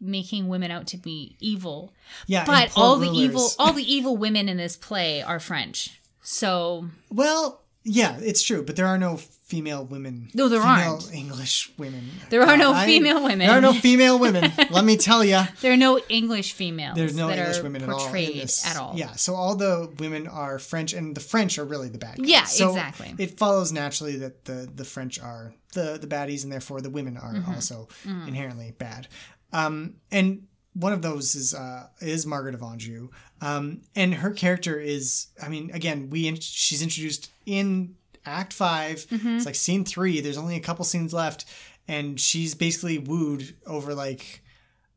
[0.00, 1.92] making women out to be evil.
[2.26, 6.00] Yeah, but all the evil all the evil women in this play are French.
[6.22, 10.28] So Well, yeah, it's true, but there are no female women.
[10.34, 11.14] No, there aren't.
[11.14, 12.10] English women.
[12.30, 13.38] There are no I- female women.
[13.46, 14.52] There are no female women.
[14.72, 15.40] Let me tell you.
[15.60, 18.08] there are no English females There's no that English are women at all.
[18.14, 18.92] at all.
[18.96, 22.28] Yeah, so all the women are French, and the French are really the bad guys.
[22.28, 23.14] Yeah, So exactly.
[23.18, 27.16] It follows naturally that the the French are the the baddies, and therefore the women
[27.16, 27.54] are Mhm.
[27.54, 28.26] also Mhm.
[28.26, 29.06] inherently bad.
[29.52, 33.08] Um, and one of those is uh, is Margaret of Anjou,
[33.40, 37.94] um, and her character is, I mean, again, we in- she's introduced in
[38.26, 39.36] Act 5 Mhm.
[39.36, 40.20] It's like scene three.
[40.20, 41.44] There's only a couple scenes left,
[41.88, 44.42] and she's basically wooed over like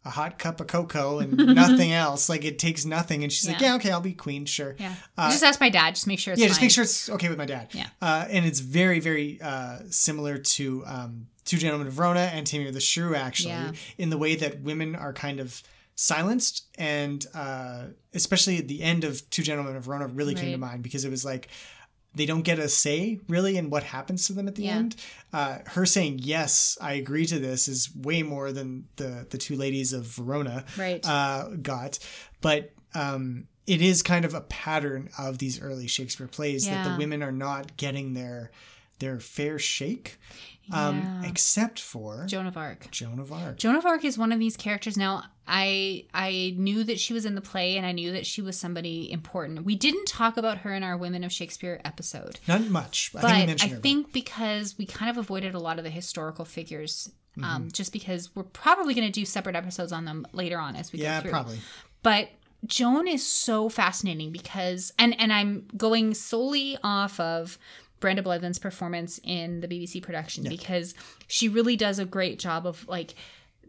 [0.04, 2.28] a hot cup of cocoa and nothing else.
[2.28, 3.68] Like it takes nothing, and she's like, Yeah.
[3.70, 4.95] "Yeah, okay, I'll be queen, sure." Yeah.
[5.18, 5.93] Uh, just ask my dad.
[5.95, 6.66] Just make sure it's yeah, just fine.
[6.66, 7.68] make sure it's okay with my dad.
[7.74, 7.88] Yeah.
[8.02, 12.68] Uh, and it's very, very uh, similar to um, Two Gentlemen of Verona and Taming
[12.68, 13.72] of the Shrew, actually, Yeah.
[13.97, 15.64] in the way that women are kind of
[15.95, 16.66] silenced.
[16.78, 20.84] And uh, especially at the end of Two Gentlemen of Verona really came to mind
[20.84, 21.47] because it was like,
[22.14, 24.76] they don't get a say really in what happens to them at the Yeah.
[24.76, 24.95] end.
[25.34, 29.56] Uh, her saying yes, I agree to this is way more than the the two
[29.56, 31.04] ladies of Verona Right.
[31.06, 31.97] uh, got.
[32.41, 36.95] But um, it is kind of a pattern of these early Shakespeare plays that the
[36.97, 38.52] women are not getting their
[39.00, 40.18] their fair shake,
[40.72, 41.30] um, Yeah.
[41.30, 42.90] except for Joan of Arc.
[42.92, 43.58] Joan of Arc.
[43.58, 44.98] Joan of Arc is one of these characters.
[44.98, 48.42] Now, I I knew that she was in the play, and I knew that she
[48.42, 49.66] was somebody important.
[49.66, 53.12] We didn't talk about her in our Women of Shakespeare episode, Not much.
[53.16, 55.90] I but think we I think because we kind of avoided a lot of the
[55.90, 57.10] historical figures,
[57.42, 57.74] um, Mhm.
[57.74, 61.00] just because we're probably going to do separate episodes on them later on as we
[61.00, 61.30] Yeah, go through.
[61.30, 61.60] Yeah, probably.
[62.04, 62.30] But
[62.66, 67.58] Joan is so fascinating because, and and I'm going solely off of
[68.00, 70.50] Brenda Blethyn's performance in the BBC production Yeah.
[70.50, 70.93] because
[71.28, 73.16] she really does a great job of like.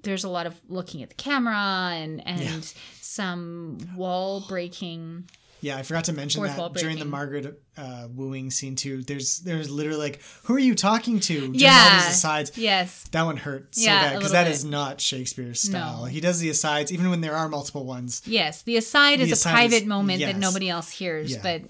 [0.03, 2.61] There's a lot of looking at the camera and and Yeah.
[3.01, 5.29] some wall breaking.
[5.63, 7.05] Yeah, I forgot to mention that during the.
[7.05, 9.03] Margaret uh, wooing scene too.
[9.03, 11.35] There's there's literally like, who are you talking to?
[11.35, 12.57] During all these asides.
[12.57, 13.07] Yes.
[13.13, 14.53] That one hurt so Yeah, bad because that bit.
[14.55, 15.99] is not Shakespeare's style.
[15.99, 16.05] No.
[16.07, 18.23] He does the asides even when there are multiple ones.
[18.25, 21.41] Yes, the aside The is aside a private is- moment that nobody else hears, Yeah.
[21.43, 21.63] but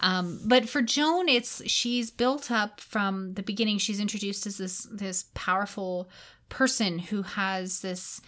[0.00, 3.78] um, but for Joan, it's she's built up from the beginning.
[3.78, 6.08] She's introduced as this this powerful
[6.48, 8.20] person who has this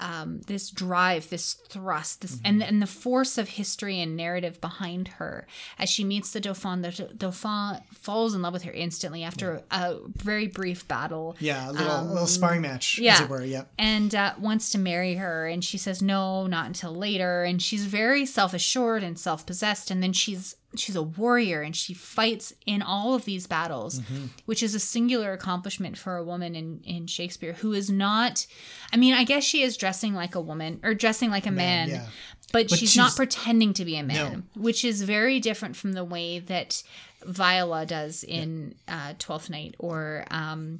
[0.00, 5.08] um, this drive, this thrust, this and and the force of history and narrative behind
[5.08, 5.44] her.
[5.76, 9.96] As she meets the Dauphin, the Dauphin falls in love with her instantly after a
[10.14, 11.36] very brief battle.
[11.40, 13.42] Yeah, a little Um, little sparring match, as it were.
[13.44, 13.64] Yeah.
[13.76, 17.84] and uh, wants to marry her and she says no not until later and she's
[17.86, 23.14] very self-assured and self-possessed and then she's she's a warrior and she fights in all
[23.14, 24.00] of these battles
[24.44, 28.46] which is a singular accomplishment for a woman in in shakespeare who is not
[28.92, 31.88] i mean i guess she is dressing like a woman or dressing like a man,
[31.88, 32.06] yeah.
[32.52, 36.04] but, But she's, not pretending to be a man which is very different from the
[36.04, 36.82] way that
[37.24, 40.76] viola does in uh, twelfth night or um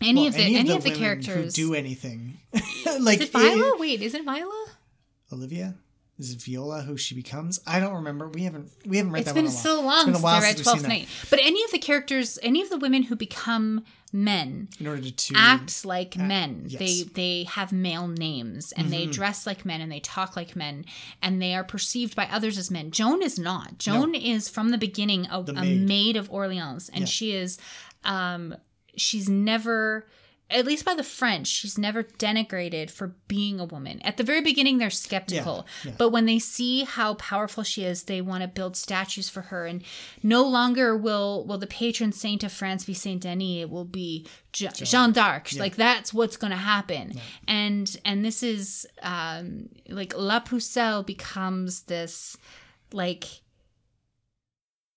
[0.00, 2.38] any Well, of the any, of the, women characters who do anything
[3.00, 3.74] like is it Viola?
[3.74, 4.66] it- Wait, is it Viola?
[5.32, 5.74] Olivia.
[6.18, 7.60] Is Viola who she becomes?
[7.64, 8.28] I don't remember.
[8.28, 10.22] We haven't we haven't read It's that been a so long It's been a since
[10.24, 10.88] while I read since Twelfth.
[10.88, 11.08] Night.
[11.30, 15.34] But any of the characters, any of the women who become men, In order to
[15.36, 16.64] act like men.
[16.66, 16.78] yes.
[16.80, 19.12] They they have male names and they Mhm.
[19.12, 20.84] dress like men and they talk like men
[21.22, 22.90] and they are perceived by others as men.
[22.90, 23.78] Joan is not.
[23.78, 25.86] Joan is from the beginning a, The a maid.
[25.88, 27.06] maid of Orleans and Yeah.
[27.06, 27.58] she is
[28.04, 28.56] um
[28.96, 30.08] she's never
[30.50, 34.00] at least by the French, she's never denigrated for being a woman.
[34.02, 35.96] At the very beginning, they're skeptical, Yeah, yeah.
[35.98, 39.66] but when they see how powerful she is, they want to build statues for her.
[39.66, 39.82] And
[40.22, 44.26] no longer will will the patron saint of France be Saint Denis; it will be
[44.52, 45.52] Je- Jeanne d'Arc.
[45.52, 45.60] Yeah.
[45.60, 47.20] Like that's what's going to happen.
[47.46, 52.36] And and this is um, like La Pucelle becomes this
[52.92, 53.26] like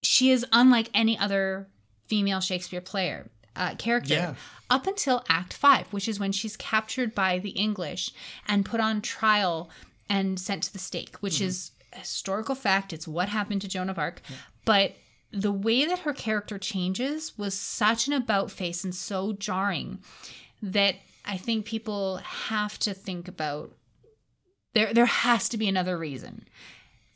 [0.02, 1.68] she is unlike any other
[2.08, 4.36] female Shakespeare player uh, character Yeah.
[4.70, 8.12] up until Act Five, which is when she's captured by the English
[8.48, 9.70] and put on trial
[10.10, 11.46] and sent to the stake, which Mm-hmm.
[11.48, 12.94] is historical fact.
[12.94, 14.22] It's what happened to Joan of Arc,
[14.66, 14.94] but
[15.34, 20.00] the way that her character changes was such an about face and so jarring
[20.62, 20.96] that
[21.26, 23.74] I think people have to think about
[24.74, 26.46] there there has to be another reason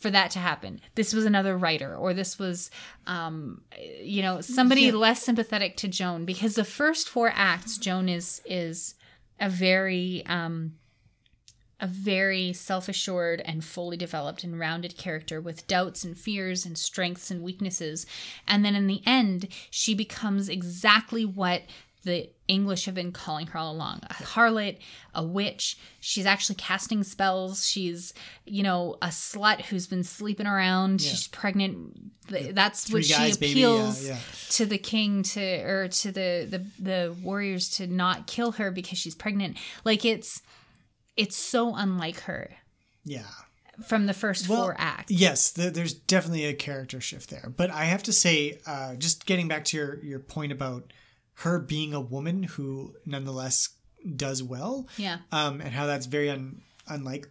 [0.05, 0.79] for that to happen.
[0.93, 2.69] This was another writer or this was
[3.07, 3.61] um
[4.01, 4.91] you know somebody Yeah.
[4.93, 8.93] less sympathetic to Joan because the first four acts Joan is is
[9.39, 10.75] a very um
[11.79, 16.77] a very self assured and fully developed and rounded character with doubts and fears and
[16.77, 18.05] strengths and weaknesses.
[18.47, 21.63] And then in the end, she becomes exactly what
[22.05, 24.77] the English have been calling her all along a harlot,
[25.13, 25.77] a witch.
[25.99, 27.67] She's actually casting spells.
[27.67, 28.13] She's,
[28.45, 31.01] you know, a slut who's been sleeping around.
[31.01, 31.09] Yeah.
[31.09, 32.11] She's pregnant.
[32.29, 34.17] That's Three what she guys, yeah, appeals yeah.
[34.51, 38.97] to the king to or to the, the the warriors to not kill her because
[38.97, 39.57] she's pregnant.
[39.83, 40.41] Like it's
[41.17, 42.51] it's so unlike her
[43.03, 43.23] Yeah.
[43.87, 45.11] from the first Well, four acts.
[45.11, 47.51] Yes, th- there's definitely a character shift there.
[47.55, 50.91] But I have to say, uh, just getting back to your, your point about
[51.39, 53.69] her being a woman who nonetheless
[54.15, 55.19] does well, Yeah.
[55.31, 57.27] um, and how that's very un- unlike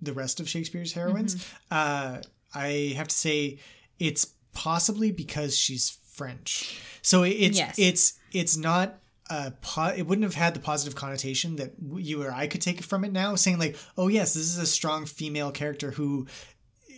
[0.00, 1.44] the rest of Shakespeare's heroines.
[1.70, 2.20] Uh,
[2.54, 3.58] I have to say,
[3.98, 6.78] it's possibly because she's French.
[7.02, 7.74] So it's Yes.
[7.78, 8.98] it's it's not.
[9.30, 12.82] A po- it wouldn't have had the positive connotation that you or I could take
[12.82, 16.26] from it now, saying like, "Oh yes, this is a strong female character who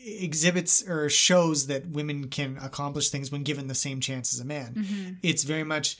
[0.05, 4.45] exhibits or shows that women can accomplish things when given the same chance as a
[4.45, 5.17] man." Mhm.
[5.23, 5.97] It's very much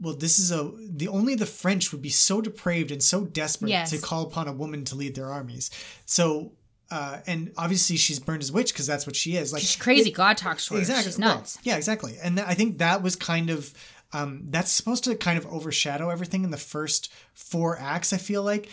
[0.00, 3.68] well this is a the only the french would be so depraved and so desperate
[3.70, 3.90] Yes.
[3.90, 5.70] to call upon a woman to lead their armies
[6.04, 6.52] so
[6.90, 10.10] uh and obviously she's burned as witch because that's what she is like She's crazy.
[10.10, 10.80] it- God talks to her.
[10.80, 11.58] exactly She's well, nuts.
[11.62, 13.72] yeah exactly and th- i think that was kind of
[14.12, 18.42] um that's supposed to kind of overshadow everything in the first four acts i feel
[18.42, 18.68] like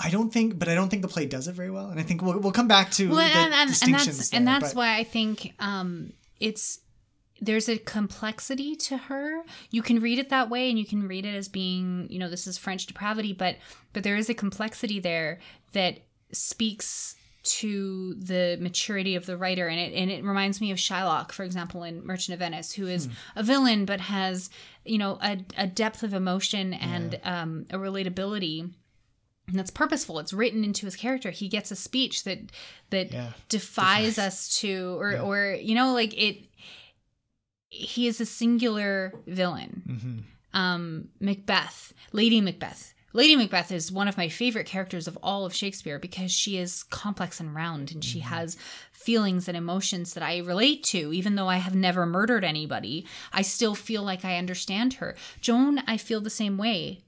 [0.00, 2.04] I don't think, but I don't think the play does it very well, and I
[2.04, 4.46] think we'll, we'll come back to well, the and, and, and distinctions that's there, and
[4.46, 6.78] that's why I think um, it's
[7.40, 9.42] there's a complexity to her.
[9.70, 12.28] You can read it that way, and you can read it as being, you know,
[12.28, 13.56] this is French depravity, but
[13.92, 15.38] but there is a complexity there
[15.72, 16.00] that
[16.32, 17.14] speaks
[17.44, 19.68] to the maturity of the writer.
[19.68, 22.86] And it and it reminds me of Shylock for example in Merchant of Venice who
[22.86, 23.12] is Hmm.
[23.36, 24.50] a villain but has
[24.84, 28.70] you know a, a depth of emotion and um, a relatability
[29.46, 30.18] and that's purposeful.
[30.18, 31.30] It's written into his character.
[31.30, 32.40] He gets a speech that
[32.90, 33.14] that
[33.48, 36.44] defies us to or or you know like it
[37.68, 39.82] he is a singular villain.
[39.86, 40.22] Mhm.
[40.58, 42.94] um macbeth lady macbeth.
[43.14, 46.82] Lady macbeth is one of my favorite characters of all of shakespeare because she is
[46.84, 48.56] complex and round and she has
[48.92, 51.12] feelings and emotions that i relate to.
[51.12, 55.16] Even though i have never murdered anybody i still feel like i understand her.
[55.40, 57.00] Joan i feel the same way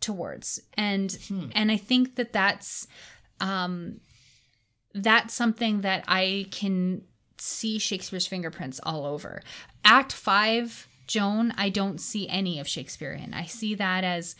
[0.00, 0.60] towards.
[0.76, 1.16] And
[1.54, 2.86] and i think that that's
[3.40, 4.00] um
[4.94, 7.02] that's something that i can
[7.42, 9.42] see shakespeare's fingerprints all over
[9.84, 14.36] act 5 joan i don't see any of shakespeare in i see that as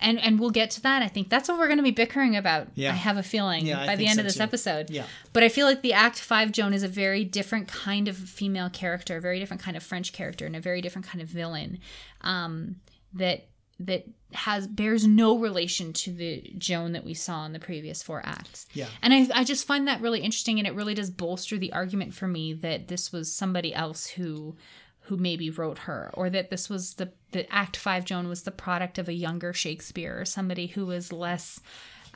[0.00, 2.36] and and we'll get to that i think that's what we're going to be bickering
[2.36, 2.90] about Yeah.
[2.90, 4.42] i have a feeling Yeah, I by the end so of this too.
[4.42, 5.04] episode Yeah.
[5.32, 8.68] but i feel like the act 5 joan is a very different kind of female
[8.70, 11.78] character a very different kind of french character and a very different kind of villain
[12.22, 12.76] um
[13.14, 13.46] that
[13.78, 18.22] that has bears no relation to the Joan that we saw in the previous four
[18.24, 18.66] acts.
[18.72, 18.88] Yeah.
[19.02, 22.14] And I, I just find that really interesting and it really does bolster the argument
[22.14, 24.56] for me that this was somebody else who
[25.02, 28.50] who maybe wrote her or that this was the the act 5 Joan was the
[28.50, 31.60] product of a younger Shakespeare or somebody who was less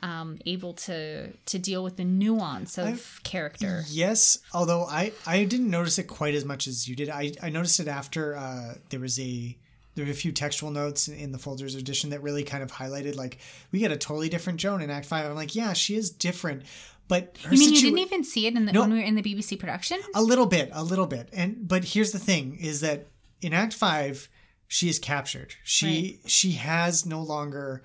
[0.03, 3.83] um, able to to deal with the nuance of I've- character.
[3.87, 7.09] Yes, although I I didn't notice it quite as much as you did.
[7.09, 9.57] I I noticed it after uh, there was a
[9.95, 13.15] there were a few textual notes in, the Folger's edition that really kind of highlighted
[13.15, 13.37] like
[13.71, 15.25] we get a totally different Joan in Act Five.
[15.25, 16.63] I'm like, yeah, she is different,
[17.07, 18.81] but her You mean you didn't even see it in the No.
[18.81, 19.99] when we were in the BBC production?
[20.15, 21.29] a little bit, a little bit.
[21.33, 23.07] And but here's the thing: is that
[23.41, 24.29] in Act Five,
[24.67, 25.55] she is captured.
[25.63, 27.81] She she has no longer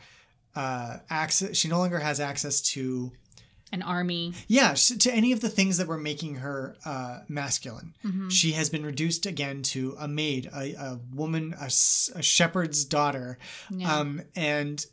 [0.55, 1.57] uh, access.
[1.57, 3.13] She no longer has access to
[3.73, 4.33] An army.
[4.47, 7.95] yeah to any of the things that were making her uh, masculine.
[8.05, 8.31] Mhm.
[8.31, 13.39] She has been reduced again to a maid, a, a woman, a shepherd's daughter,
[13.71, 13.93] Yeah.
[13.99, 14.85] um, and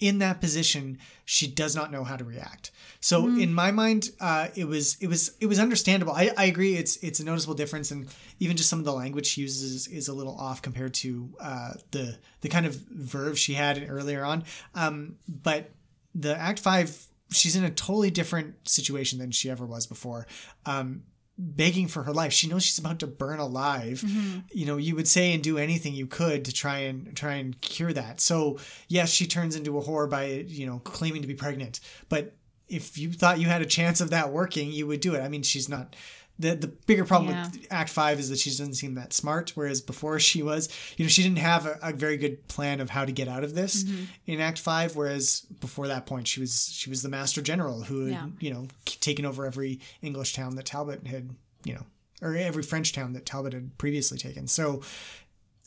[0.00, 2.70] in that position, she does not know how to react.
[3.00, 3.42] So Mm.
[3.42, 6.12] in my mind, uh, it was it was it was understandable.
[6.14, 6.74] I, I agree.
[6.76, 8.08] It's it's a noticeable difference, and
[8.40, 11.74] even just some of the language she uses is a little off compared to uh,
[11.92, 14.44] the the kind of verve she had earlier on.
[14.74, 15.70] Um, but
[16.14, 20.26] the Act Five, she's in a totally different situation than she ever was before.
[20.66, 21.02] Um,
[21.36, 22.32] begging for her life.
[22.32, 24.04] She knows she's about to burn alive.
[24.06, 24.44] Mhm.
[24.52, 27.60] You know, you would say and do anything you could to try and try and
[27.60, 28.20] cure that.
[28.20, 28.58] So
[28.88, 31.80] yes, she turns into a whore by you know claiming to be pregnant.
[32.08, 32.36] But
[32.68, 35.20] if you thought you had a chance of that working, you would do it.
[35.20, 35.96] I mean, she's not.
[36.36, 37.44] The, the bigger problem Yeah.
[37.48, 41.04] with Act Five is that she doesn't seem that smart, whereas before she was, you
[41.04, 43.54] know, she didn't have a, a very good plan of how to get out of
[43.54, 44.06] this Mhm.
[44.26, 44.96] in Act Five.
[44.96, 48.28] Whereas before that point, she was she was the Master General who had Yeah.
[48.40, 48.66] you know
[49.00, 51.30] taken over every English town that Talbot had
[51.64, 51.86] you know
[52.20, 54.48] or every French town that Talbot had previously taken.
[54.48, 54.82] So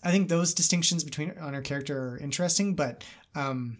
[0.03, 3.03] I think those distinctions between on her character are interesting, but
[3.36, 3.78] um,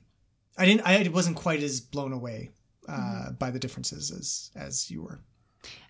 [0.58, 2.52] I didn't I wasn't quite as blown away
[2.88, 3.34] uh, Mm-hmm.
[3.34, 5.20] by the differences as as you were.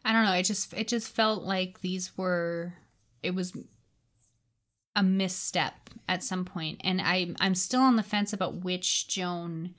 [0.06, 0.34] I don't know.
[0.34, 2.74] It just it just felt like these were
[3.24, 3.54] it was
[4.96, 5.74] a misstep
[6.08, 9.76] at some point, and I I'm still on the fence about which Joan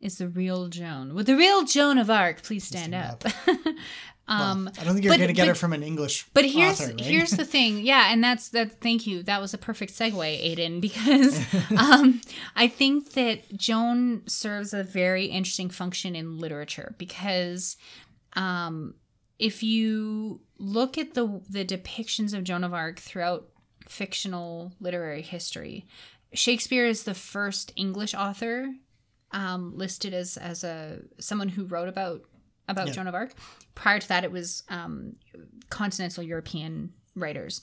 [0.00, 1.14] is the real Joan.
[1.14, 3.22] Would the real Joan of Arc please stand, up?
[4.26, 6.80] um, I don't think you're but- to get but- it from an English But here's
[6.80, 7.00] author, right?
[7.00, 8.80] here's the thing, yeah, and that's that.
[8.80, 9.22] Thank you.
[9.22, 11.44] That was a perfect segue, Aiden, because
[11.76, 12.22] um,
[12.56, 17.76] I think that Joan serves a very interesting function in literature because
[18.34, 18.94] um,
[19.40, 23.48] if you look at the the depictions of Joan of Arc throughout
[23.88, 25.86] fictional literary history,
[26.32, 28.68] Shakespeare is the first English author
[29.32, 32.22] um, listed as as a someone who wrote about
[32.68, 32.92] about Yeah.
[32.92, 33.34] Joan of Arc.
[33.74, 35.16] Prior to that, it was um,
[35.70, 37.62] continental European writers.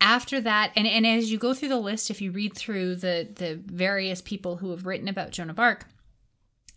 [0.00, 3.28] After that, and, and as you go through the list, if you read through the
[3.36, 5.86] the various people who have written about Joan of Arc,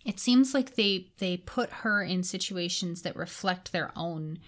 [0.05, 4.39] it seems like they they put her in situations that reflect their own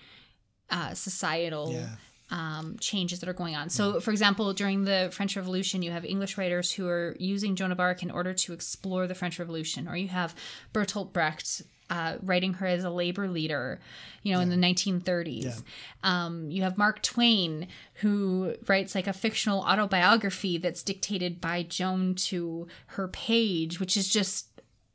[0.69, 1.89] uh, societal Yeah.
[2.29, 3.69] um, changes that are going on.
[3.69, 7.71] So, for example, during the French Revolution, you have English writers who are using Joan
[7.71, 10.35] of Arc in order to explore the French Revolution, or you have
[10.73, 11.61] Bertolt Brecht.
[11.89, 13.79] Uh, writing her as a labor leader,
[14.21, 15.63] you know, in the 1930s.
[16.03, 17.69] Um, you have Mark Twain,
[18.01, 24.09] who writes like a fictional autobiography that's dictated by Joan to her page, which is
[24.09, 24.46] just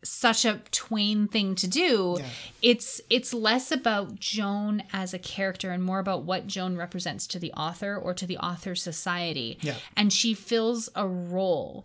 [0.04, 2.18] such a Twain thing to do.
[2.60, 7.38] It's it's less about Joan as a character and more about what Joan represents to
[7.38, 9.58] the author or to the author's society.
[9.60, 9.74] Yeah.
[9.96, 11.84] And she fills a role.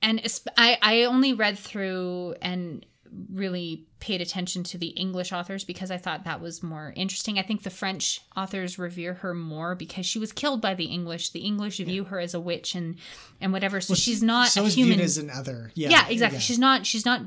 [0.00, 0.20] And
[0.56, 2.86] I I only read through and
[3.32, 7.38] really paid attention to the English authors because I thought that was more interesting.
[7.38, 11.30] I think the French authors revere her more because she was killed by the English.
[11.30, 12.96] The English view her as a witch and
[13.40, 13.80] and whatever.
[13.80, 15.70] So Well, she's not she's a human as an other.
[15.74, 16.40] Yeah, yeah, exactly yeah.
[16.40, 17.22] she's not she's not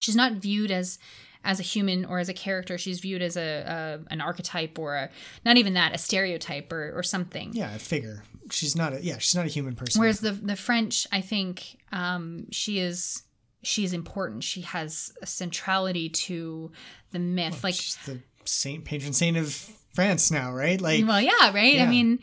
[0.00, 0.98] she's not viewed as
[1.44, 4.96] as a human or as a character she's viewed as a, a an archetype or
[4.96, 5.08] a
[5.44, 8.22] not even that a stereotype or or something Yeah, a figure.
[8.50, 9.18] She's not a yeah.
[9.18, 10.00] She's not a human person.
[10.00, 13.22] whereas the the french i think um she is
[13.68, 14.42] she is important.
[14.42, 16.72] She has a centrality to
[17.12, 19.52] the myth like she's the saint patron saint of
[19.94, 20.80] France now, right?
[20.80, 21.74] Like well yeah right?
[21.74, 21.84] Yeah.
[21.84, 22.18] i mean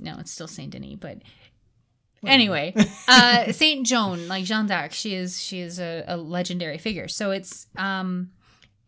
[0.00, 1.18] no it's still saint denis but
[2.24, 2.72] anyway
[3.08, 7.06] uh saint joan like jeanne d'arc she is she is a, a legendary figure.
[7.06, 8.30] So it's um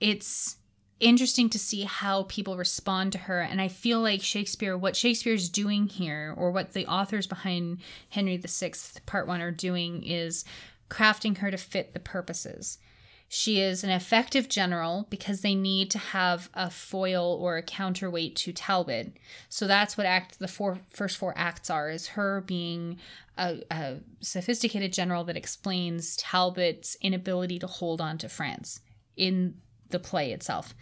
[0.01, 0.57] it's
[1.01, 3.43] interesting to see how people respond to her.
[3.43, 8.39] And i feel like shakespeare what shakespeare's doing here or what the authors behind henry
[8.39, 8.49] vi
[9.05, 10.45] part one are doing is
[10.91, 12.79] crafting her to fit the purposes
[13.33, 18.35] she is an effective general because they need to have a foil or a counterweight
[18.35, 19.17] to Talbot.
[19.49, 22.99] So that's what act the four first four acts are: is her being
[23.39, 28.81] a, a sophisticated general that explains Talbot's inability to hold on to France
[29.17, 29.55] in
[29.91, 30.75] the play itself,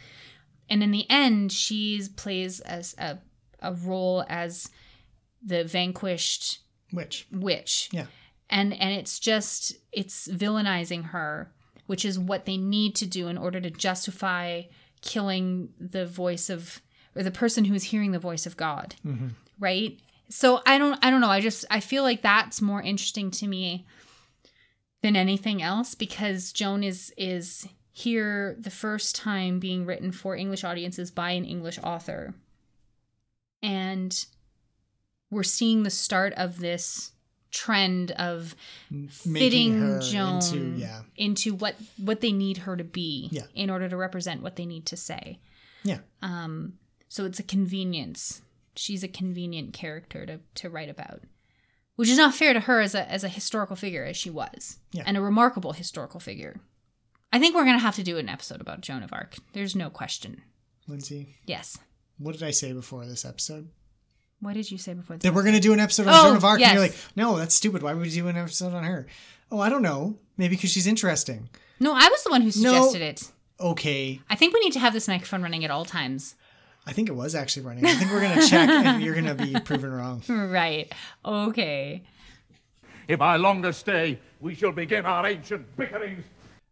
[0.70, 3.18] and in the end, she plays as a
[3.60, 4.70] a role as
[5.42, 6.60] the vanquished
[6.94, 7.26] witch.
[7.30, 8.06] witch yeah.
[8.50, 11.52] And and it's just it's villainizing her
[11.86, 14.62] which is what they need to do in order to justify
[15.00, 16.80] killing the voice of
[17.16, 19.28] or the person who's hearing the voice of god mm-hmm.
[19.58, 19.98] right?
[20.30, 21.30] So i don't i don't know.
[21.30, 23.86] I just i feel like that's more interesting to me
[25.02, 30.64] than anything else because joan is is here the first time being written for english
[30.64, 32.34] audiences by an english author.
[33.62, 34.24] And
[35.30, 37.12] we're seeing the start of this
[37.50, 38.54] trend of
[38.90, 41.02] making fitting Joan into yeah.
[41.16, 43.44] into what what they need her to be Yeah.
[43.54, 45.38] in order to represent what they need to say.
[45.84, 45.98] Yeah.
[46.22, 46.74] Um,
[47.08, 48.42] so it's a convenience.
[48.76, 51.22] She's a convenient character to to write about,
[51.96, 54.78] which is not fair to her as a as a historical figure as she was,
[54.92, 55.04] Yeah.
[55.06, 56.60] and a remarkable historical figure.
[57.32, 59.36] I think we're gonna have to do an episode about Joan of Arc.
[59.52, 60.42] There's no question.
[60.86, 61.78] Lindsay, Yes.
[62.18, 63.68] what did I say before this episode?
[64.40, 65.16] What did you say before?
[65.16, 66.96] This That we're gonna do an episode on Oh, Joan of Arc, and you're like,
[67.16, 67.82] no, that's stupid.
[67.82, 69.06] Why would we do an episode on her?
[69.50, 70.16] Oh, I don't know.
[70.36, 71.48] Maybe because she's interesting.
[71.80, 73.30] No, I was the one who suggested it.
[73.60, 76.36] Okay, I think we need to have this microphone running at all times.
[76.86, 77.84] I think it was actually running.
[77.84, 80.22] I think we're gonna check, and you're gonna be proven wrong.
[80.28, 80.92] Right.
[81.24, 82.02] Okay.
[83.08, 86.24] If I longer stay, we shall begin our ancient bickerings.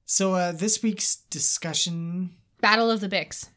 [0.04, 3.48] So uh, this week's discussion Battle of the Bix.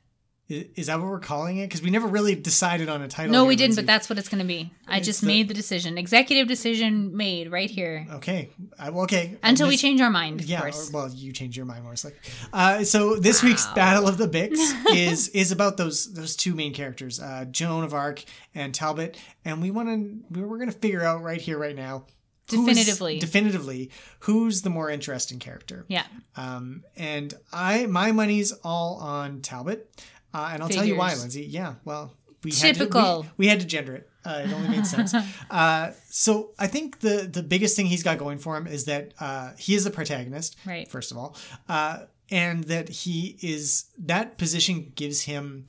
[0.49, 1.67] Is, is that what we're calling it?
[1.67, 3.31] Because we never really decided on a title.
[3.31, 3.81] No, here, we didn't, Lindsay.
[3.83, 4.71] but that's what it's going to be.
[4.87, 5.97] I It's just the- made the decision.
[5.97, 8.05] Executive decision made right here.
[8.15, 8.49] okay.
[8.77, 9.37] I, well, okay.
[9.43, 10.89] Until we change our mind, of Yeah, course.
[10.89, 11.93] or- well, you change your mind more.
[11.93, 12.19] It's like,
[12.51, 14.57] uh, so this week's Battle of the Bix
[14.95, 18.23] is is about those those two main characters, uh, Joan of Arc
[18.55, 22.05] and Talbot, and we want to we're, we're gonna figure out right here, right now,
[22.49, 23.19] who's- Definitively.
[23.19, 23.91] definitively,
[24.21, 25.85] who's the more interesting character?
[25.87, 26.05] Yeah.
[26.35, 29.87] Um, and I, my money's all on Talbot,
[30.33, 31.43] uh, and I'll tell you why, Lindsay.
[31.43, 32.13] Yeah, well,
[32.43, 33.23] we Typical.
[33.23, 34.09] Had to, we, we had to gender it.
[34.25, 35.13] Uh, it only made sense.
[35.49, 39.13] uh, so I think the the biggest thing he's got going for him is that
[39.19, 40.55] uh, he is the protagonist.
[40.65, 40.87] Right.
[40.87, 41.35] First of all,
[41.67, 45.65] uh, and that he is that position gives him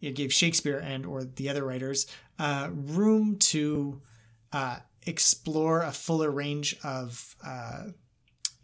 [0.00, 2.06] it gave Shakespeare and or the other writers
[2.38, 4.02] uh, room to
[4.52, 7.84] uh, explore a fuller range of uh,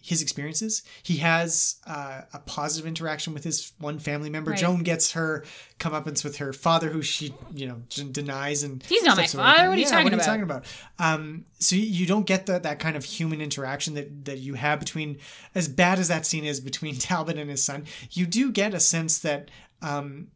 [0.08, 0.82] his experiences.
[1.02, 4.52] He has uh, a positive interaction with his one family member.
[4.52, 4.58] Right.
[4.60, 5.44] Joan gets her
[5.78, 9.68] comeuppance with her father, who she you know denies and He's not my father.
[9.68, 10.26] What are you Yeah, talking what are you about?
[10.26, 10.64] talking about?
[10.98, 14.54] Um, so you- you don't get the, that kind of human interaction that that you
[14.54, 15.18] have between,
[15.54, 17.84] as bad as that scene is between Talbot and his son.
[18.12, 19.50] You do get a sense that
[19.82, 20.28] um,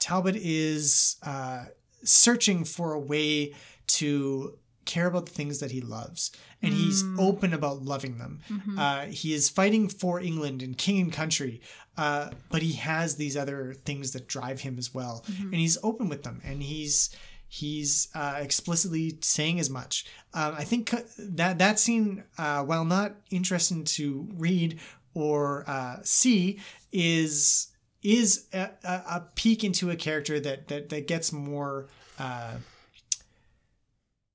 [0.00, 1.66] Talbot is uh,
[2.02, 3.54] searching for a way
[3.86, 6.30] to care about the things that he loves,
[6.60, 8.40] and he's open about loving them.
[8.78, 11.60] Uh, he is fighting for England and king and country,
[11.96, 16.08] uh, but he has these other things that drive him as well, and he's open
[16.08, 17.10] with them, and he's
[17.48, 20.06] he's uh, explicitly saying as much.
[20.32, 24.80] Um, I think that that scene, uh, while not interesting to read
[25.14, 26.60] or uh, see,
[26.92, 27.68] is
[28.02, 32.54] is a, a, a peek into a character that that that gets more uh,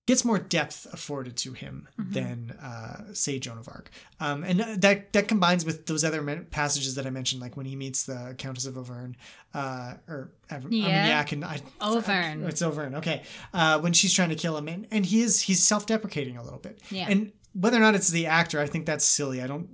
[0.07, 5.13] gets more depth afforded to him than uh, say Joan of Arc, um, and that
[5.13, 8.65] that combines with those other passages that I mentioned, like when he meets the Countess
[8.65, 9.13] of Auvergne,
[9.53, 10.55] uh, or Yeah.
[10.57, 12.47] Armagnac, and I, Auvergne.
[12.47, 12.95] it's Auvergne.
[12.97, 13.21] Okay,
[13.53, 16.59] uh, when she's trying to kill him, and, and he is he's self-deprecating a little
[16.59, 17.05] bit, Yeah.
[17.09, 19.41] and whether or not it's the actor, I think that's silly.
[19.43, 19.69] I don't.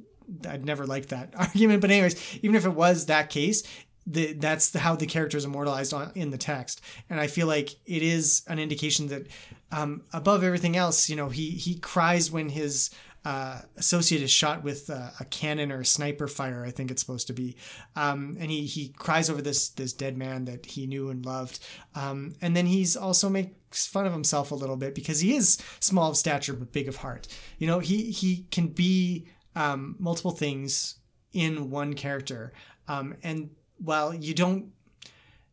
[0.48, 3.62] I'd never liked that argument, but anyways, even if it was that case,
[4.08, 7.46] the, that's the, how the character is immortalized on, in the text, and I feel
[7.48, 9.28] like it is an indication that,
[9.74, 12.92] um, above everything else, you know, he he cries when his
[13.26, 16.64] uh, associate is shot with a cannon or a sniper fire.
[16.64, 17.56] I think it's supposed to be,
[17.96, 21.60] um, and he he cries over this this dead man that he knew and loved,
[21.96, 25.58] um, and then he's also makes fun of himself a little bit because he is
[25.80, 27.28] small of stature but big of heart.
[27.58, 31.00] You know, he he can be um, multiple things
[31.32, 32.54] in one character,
[32.88, 34.72] um, and while you don't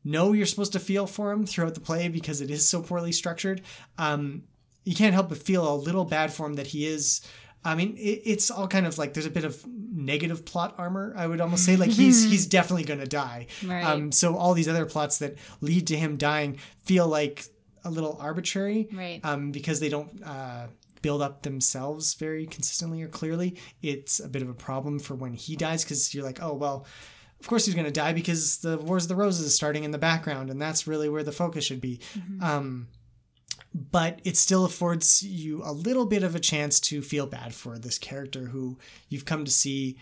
[0.05, 3.13] know you're supposed to feel for him throughout the play because it is so poorly
[3.13, 3.63] structured,
[3.99, 4.43] um,
[4.85, 7.21] you can't help but feel a little bad for him that he is.
[7.65, 11.15] I mean, it, it's all kind of like there's a bit of negative plot armor.
[11.17, 13.49] I would almost say like he's he's definitely gonna die.
[13.65, 13.85] Right.
[13.85, 17.45] Um, so all these other plots that lead to him dying feel like
[17.85, 18.89] a little arbitrary.
[18.93, 19.21] Right.
[19.23, 20.69] Um, because they don't uh,
[21.03, 23.57] build up themselves very consistently or clearly.
[23.83, 26.87] It's a bit of a problem for when he dies because you're like, oh well,
[27.41, 29.99] of course he's gonna die because the Wars of the Roses is starting in the
[29.99, 32.01] background, and that's really where the focus should be.
[32.41, 32.89] Um,
[33.75, 37.79] but it still affords you a little bit of a chance to feel bad for
[37.79, 38.79] this character who
[39.09, 39.97] you've come to see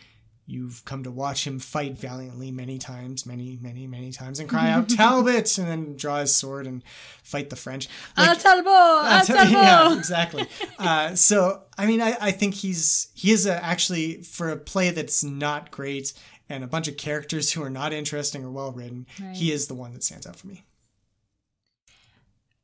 [0.51, 4.71] you've come to watch him fight valiantly many times many many many times and cry
[4.71, 6.83] out talbot and then draw his sword and
[7.23, 7.87] fight the french
[8.17, 8.65] Ah, Like- Talbot!
[8.67, 9.51] Ah, uh, Talbot!
[9.51, 10.47] yeah, exactly.
[10.79, 14.91] Uh, so, I mean, I, I think he's he is a, actually for a play
[14.91, 16.15] that's not great
[16.49, 19.07] and a bunch of characters who are not interesting or well written.
[19.33, 20.65] He is the one that stands out for me.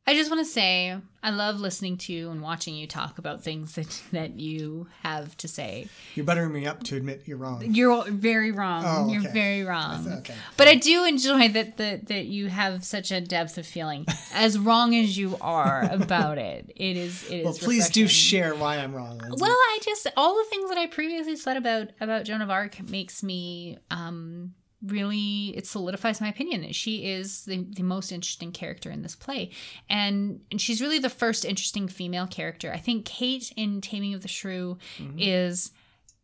[0.07, 3.43] I just want to say I love listening to you and watching you talk about
[3.43, 5.89] things that, that you have to say.
[6.15, 7.65] You're buttering me up to admit you're wrong.
[7.65, 8.85] You're very wrong.
[8.87, 10.07] Oh, You're very wrong.
[10.19, 10.35] Okay.
[10.59, 14.59] But I do enjoy that, that that you have such a depth of feeling, as
[14.59, 16.71] wrong as you are about it.
[16.77, 17.25] It is.
[17.31, 17.45] It is.
[17.47, 19.17] Well, please do share why I'm wrong.
[19.19, 19.41] Lindsay.
[19.41, 22.87] Well, I just all the things that I previously said about about Joan of Arc
[22.91, 24.53] makes me um
[24.87, 29.17] really it solidifies my opinion that she is the, the most interesting character in this
[29.17, 29.51] play.
[29.89, 32.73] And and she's really the first interesting female character.
[32.73, 34.79] I think kate in taming of the shrew
[35.19, 35.71] is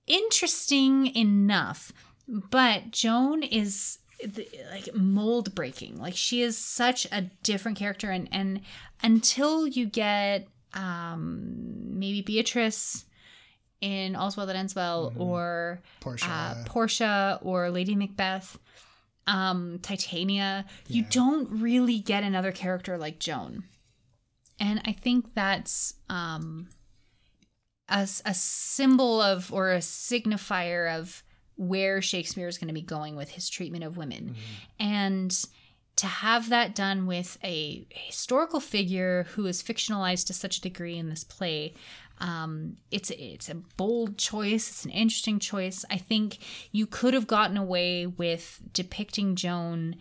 [0.07, 1.93] interesting enough
[2.27, 8.11] but joan is the- like mold breaking like she is such a different character.
[8.11, 8.61] And and
[9.03, 13.05] until you get um maybe beatrice
[13.81, 16.26] in All's Well That Ends Well or Portia.
[16.28, 18.59] uh, Portia or Lady Macbeth,
[19.26, 23.64] um, Titania, you don't really get another character like Joan.
[24.59, 26.68] And I think that's um,
[27.89, 31.22] a, a symbol of or a signifier of
[31.57, 34.35] where Shakespeare is going to be going with his treatment of women.
[34.78, 35.39] And
[35.97, 40.97] to have that done with a historical figure who is fictionalized to such a degree
[40.97, 41.74] in this play,
[42.21, 44.68] um, it's it's a bold choice.
[44.68, 45.85] It's an interesting choice.
[45.91, 46.39] I think
[46.71, 49.97] you could have gotten away with depicting Joan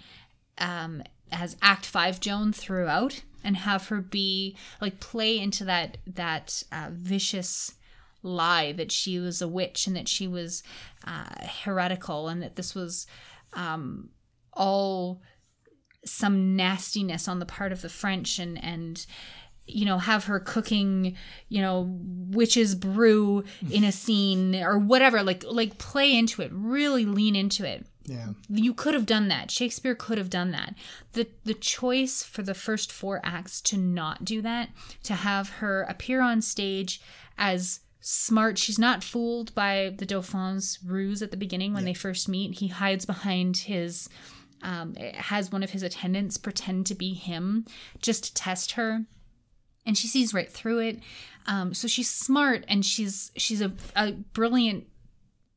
[0.58, 1.02] um,
[1.32, 6.90] as Act Five Joan throughout, and have her be like play into that that uh,
[6.92, 7.74] vicious
[8.22, 10.62] lie that she was a witch and that she was
[11.08, 13.08] uh, heretical and that this was
[13.54, 14.10] um,
[14.52, 15.22] all
[16.06, 19.06] some nastiness on the part of the French and and
[19.70, 21.16] you know have her cooking
[21.48, 21.88] you know
[22.30, 27.66] witch's brew in a scene or whatever like like play into it really lean into
[27.66, 27.86] it.
[28.06, 28.30] Yeah.
[28.50, 29.52] you could have done that.
[29.52, 30.74] Shakespeare could have done that.
[31.14, 34.70] The the choice for the first four acts to not do that
[35.04, 37.02] to have her appear on stage
[37.38, 42.28] as smart she's not fooled by the dauphin's ruse at the beginning when they first
[42.28, 42.60] meet.
[42.60, 44.10] He hides behind his
[44.62, 47.66] um, has one of his attendants pretend to be him
[48.02, 49.06] just to test her
[49.90, 51.00] and she sees right through it.
[51.48, 54.86] Um, so she's smart and she's she's a, a brilliant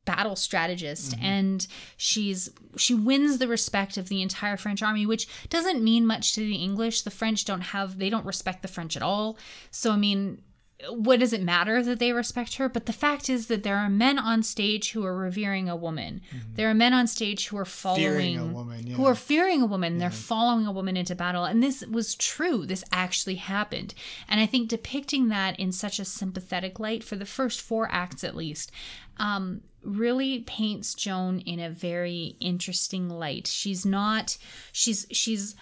[0.05, 5.81] battle strategist and she's she wins the respect of the entire french army which doesn't
[5.83, 7.03] mean much to the english.
[7.03, 9.37] The french don't have they don't respect the french at all.
[9.69, 10.41] So i mean
[10.89, 12.67] what does it matter that they respect her?
[12.67, 16.21] But the fact is that there are men on stage who are revering a woman.
[16.53, 19.97] There are men on stage who are following woman, who are fearing a woman.
[19.97, 21.45] They're following a woman into battle.
[21.45, 22.65] And this was true.
[22.65, 23.93] This actually happened.
[24.27, 28.23] And i think depicting that in such a sympathetic light for the first four acts
[28.23, 28.71] at least
[29.17, 33.47] um, really paints joan in a very interesting light.
[33.47, 34.37] She's not
[34.71, 35.55] she's she's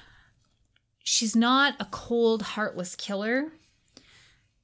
[1.03, 3.51] she's not a cold heartless killer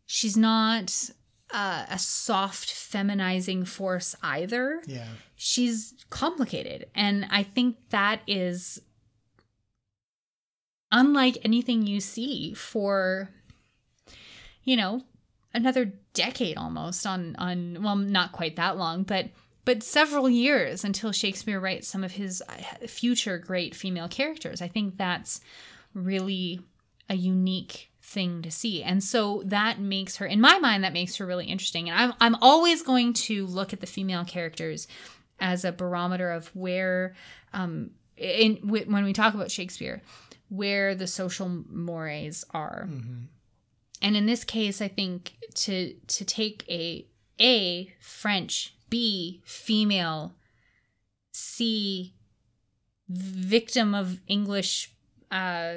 [0.08, 1.12] she's not
[1.54, 5.06] uh, a soft feminizing force either Yeah.
[5.36, 8.82] she's complicated and i think that is
[10.92, 13.30] unlike anything you see for
[14.64, 15.02] you know
[15.54, 19.30] another decade almost on on well not quite that long but
[19.66, 24.68] but several years until shakespeare writes some of his uh, future great female characters i
[24.68, 25.42] think that's
[25.94, 26.60] really
[27.10, 28.82] a unique thing to see.
[28.82, 31.90] And so that makes her in my mind that makes her really interesting.
[31.90, 34.88] And i'm, I'm always going to look at the female characters
[35.42, 37.16] as a barometer of where
[37.54, 40.02] um in wh- when we talk about shakespeare
[40.48, 42.88] where the social mores are.
[44.02, 47.06] And in this case i think to to take a
[47.42, 50.34] a french b female
[51.34, 52.14] c
[53.10, 54.92] victim of english
[55.30, 55.76] uh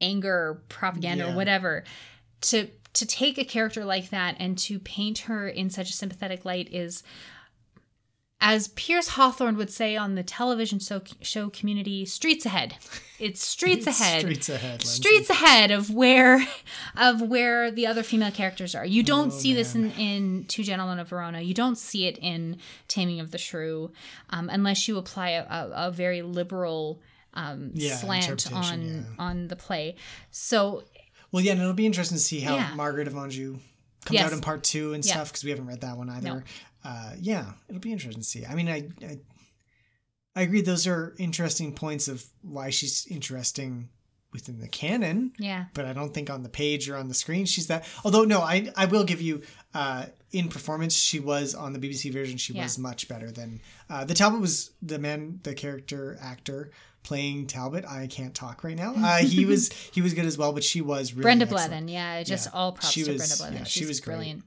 [0.00, 1.32] anger propaganda Yeah.
[1.32, 1.84] or whatever
[2.42, 6.44] to to take a character like that and to paint her in such a sympathetic
[6.44, 7.02] light is
[8.38, 12.76] as Pierce Hawthorne would say on the television show, show community, streets ahead.
[13.18, 14.20] It's streets It's ahead.
[14.20, 14.86] streets ahead, Lindsay.
[14.88, 16.46] Streets ahead of where
[16.98, 18.84] of where the other female characters are.
[18.84, 21.40] You don't Oh, see this in, in Two Gentlemen of Verona.
[21.40, 22.58] You don't see it in
[22.88, 23.90] Taming of the Shrew,
[24.28, 27.00] um, unless you apply a, a, a very liberal
[27.36, 29.02] um, Yeah, slant on yeah.
[29.18, 29.94] on the play.
[30.30, 30.82] So
[31.30, 32.74] Well, yeah, and it'll be interesting to see how Yeah.
[32.74, 33.58] Margaret of Anjou
[34.04, 34.26] comes Yes.
[34.26, 36.28] out in part two and stuff because we haven't read that one either.
[36.28, 36.42] No.
[36.84, 38.44] Uh, yeah, it'll be interesting to see.
[38.46, 39.18] I mean, I, I
[40.34, 40.60] I agree.
[40.60, 43.88] Those are interesting points of why she's interesting
[44.32, 45.32] within the canon.
[45.38, 47.86] yeah, But I don't think on the page or on the screen she's that.
[48.04, 49.42] Although no, I I will give you
[49.72, 52.64] uh, in performance she was on the BBC version she Yeah.
[52.64, 56.70] was much better than uh, the Talbot was the man the character actor
[57.06, 57.84] playing Talbot.
[57.86, 58.92] I can't talk right now.
[58.96, 61.72] Uh, he was he was good as well, but she was really Brenda excellent.
[61.86, 61.90] Blethyn.
[61.92, 62.58] Yeah, just Yeah.
[62.58, 63.58] all props She to was- Brenda Blethyn.
[63.60, 64.14] yeah, she She's was great.
[64.16, 64.42] brilliant.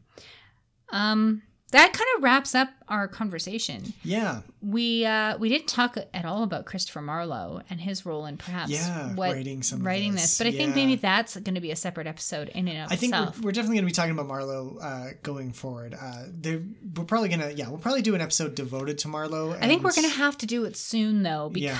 [0.91, 1.41] Um,
[1.71, 3.93] that kind of wraps up our conversation.
[4.03, 8.37] Yeah, We uh we didn't talk at all about Christopher Marlowe and his role in
[8.37, 10.21] perhaps Yeah, what writing some writing this.
[10.23, 10.37] this.
[10.39, 12.91] But I think maybe that's going to be a separate episode in and of itself.
[12.91, 12.95] I
[13.31, 15.93] think we're, we're definitely going to be talking about Marlowe uh, going forward.
[15.99, 16.61] Uh, there,
[16.95, 19.53] we're probably gonna yeah we'll probably do an episode devoted to Marlowe.
[19.53, 21.75] I think we're going to have to do it soon though Yeah.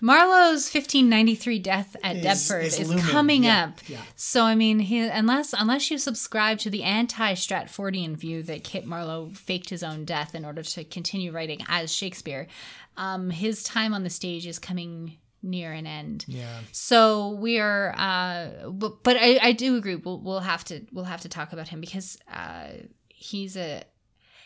[0.00, 3.78] Marlowe's 1593 death at Is- Deptford is is, coming Yeah, up.
[3.88, 4.00] yeah.
[4.16, 9.30] So I mean, he, unless unless you subscribe to the anti-Stratfordian view that Kit Marlowe
[9.34, 12.46] faked his own death in order to continue writing as Shakespeare,
[12.96, 16.24] um, his time on the stage is coming near an end.
[16.26, 16.60] Yeah.
[16.72, 19.96] So we are, uh, but, but I, I do agree.
[19.96, 22.68] We'll we'll have to we'll have to talk about him because uh,
[23.08, 23.82] he's a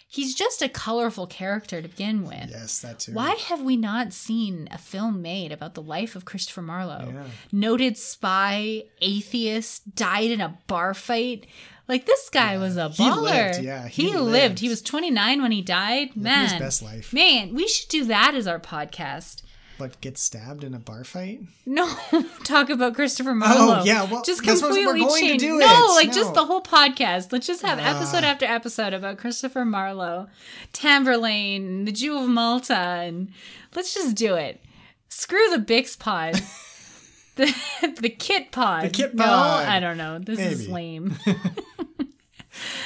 [0.08, 2.48] he's just a colorful character to begin with.
[2.50, 3.12] Yes, that too.
[3.12, 7.10] Why have we not seen a film made about the life of Christopher Marlowe?
[7.12, 7.24] Yeah.
[7.52, 11.46] Noted spy, atheist, died in a bar fight.
[11.86, 13.22] Like this guy was a He baller.
[13.52, 14.24] lived, yeah, he he, lived.
[14.30, 14.58] lived.
[14.60, 16.16] He was 29 when he died.
[16.16, 17.12] Man, his best life.
[17.14, 19.42] Man, we should do that as our podcast.
[19.78, 21.40] But get stabbed in a bar fight?
[21.64, 21.86] No,
[22.44, 23.80] talk about Christopher Marlowe.
[23.80, 25.42] Oh, yeah, well, just that's what we're completely change.
[25.44, 25.94] no, it.
[25.94, 26.14] like No.
[26.14, 27.32] just the whole podcast.
[27.32, 28.28] Let's just have episode Ah.
[28.28, 30.26] after episode about Christopher Marlowe,
[30.72, 33.30] Tamburlaine, the Jew of Malta, and
[33.76, 34.60] let's just do it.
[35.08, 36.34] Screw the Bix pod.
[37.36, 38.84] the the Kit pod.
[38.84, 39.26] The Kit pod.
[39.64, 39.70] No.
[39.70, 40.18] I don't know.
[40.18, 41.16] This is lame.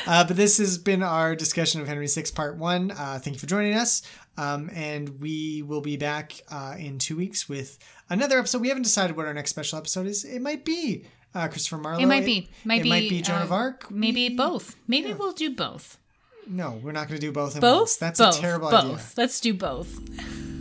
[0.07, 2.91] Uh, but this has been our discussion of Henry VI Part 1.
[2.91, 4.03] Uh, thank you for joining us.
[4.37, 7.79] Um, and we will be back uh, in two weeks with
[8.09, 8.63] another episode.
[8.63, 10.25] We haven't decided what our next special episode is.
[10.25, 11.05] It might be
[11.35, 12.01] uh, Christopher Marlowe.
[12.03, 12.49] It might be.
[12.65, 12.89] Might it be.
[12.89, 13.91] might be Joan uh, of Arc.
[13.91, 14.77] Maybe both.
[14.87, 15.99] Maybe we'll do both.
[16.47, 17.79] No, we're not going to do both at Both.
[17.81, 17.97] once.
[17.97, 18.39] That's both.
[18.39, 18.85] a terrible both.
[18.85, 19.01] idea.
[19.17, 19.97] Let's do both.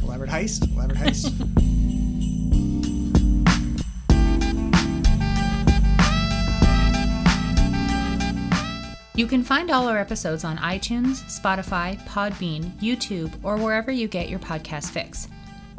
[0.03, 0.71] Elaborate heist.
[0.71, 1.67] Elaborate heist.
[9.13, 14.29] You can find all our episodes on iTunes, Spotify, Podbean, YouTube, or wherever you get
[14.29, 15.27] your podcast fix.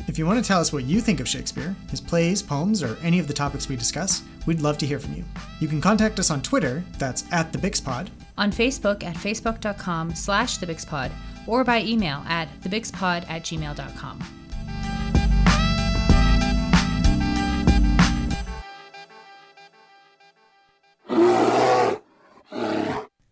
[0.06, 2.98] If you want to tell us what you think of Shakespeare, his plays, poems, or
[3.02, 5.24] any of the topics we discuss, we'd love to hear from you.
[5.60, 10.58] You can contact us on Twitter, that's at the BixPod, On Facebook at facebook.com slash
[10.58, 11.10] thebixpod,
[11.46, 14.41] or by email at thebixpod at gmail.com.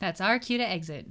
[0.01, 1.07] That's our cue to exit.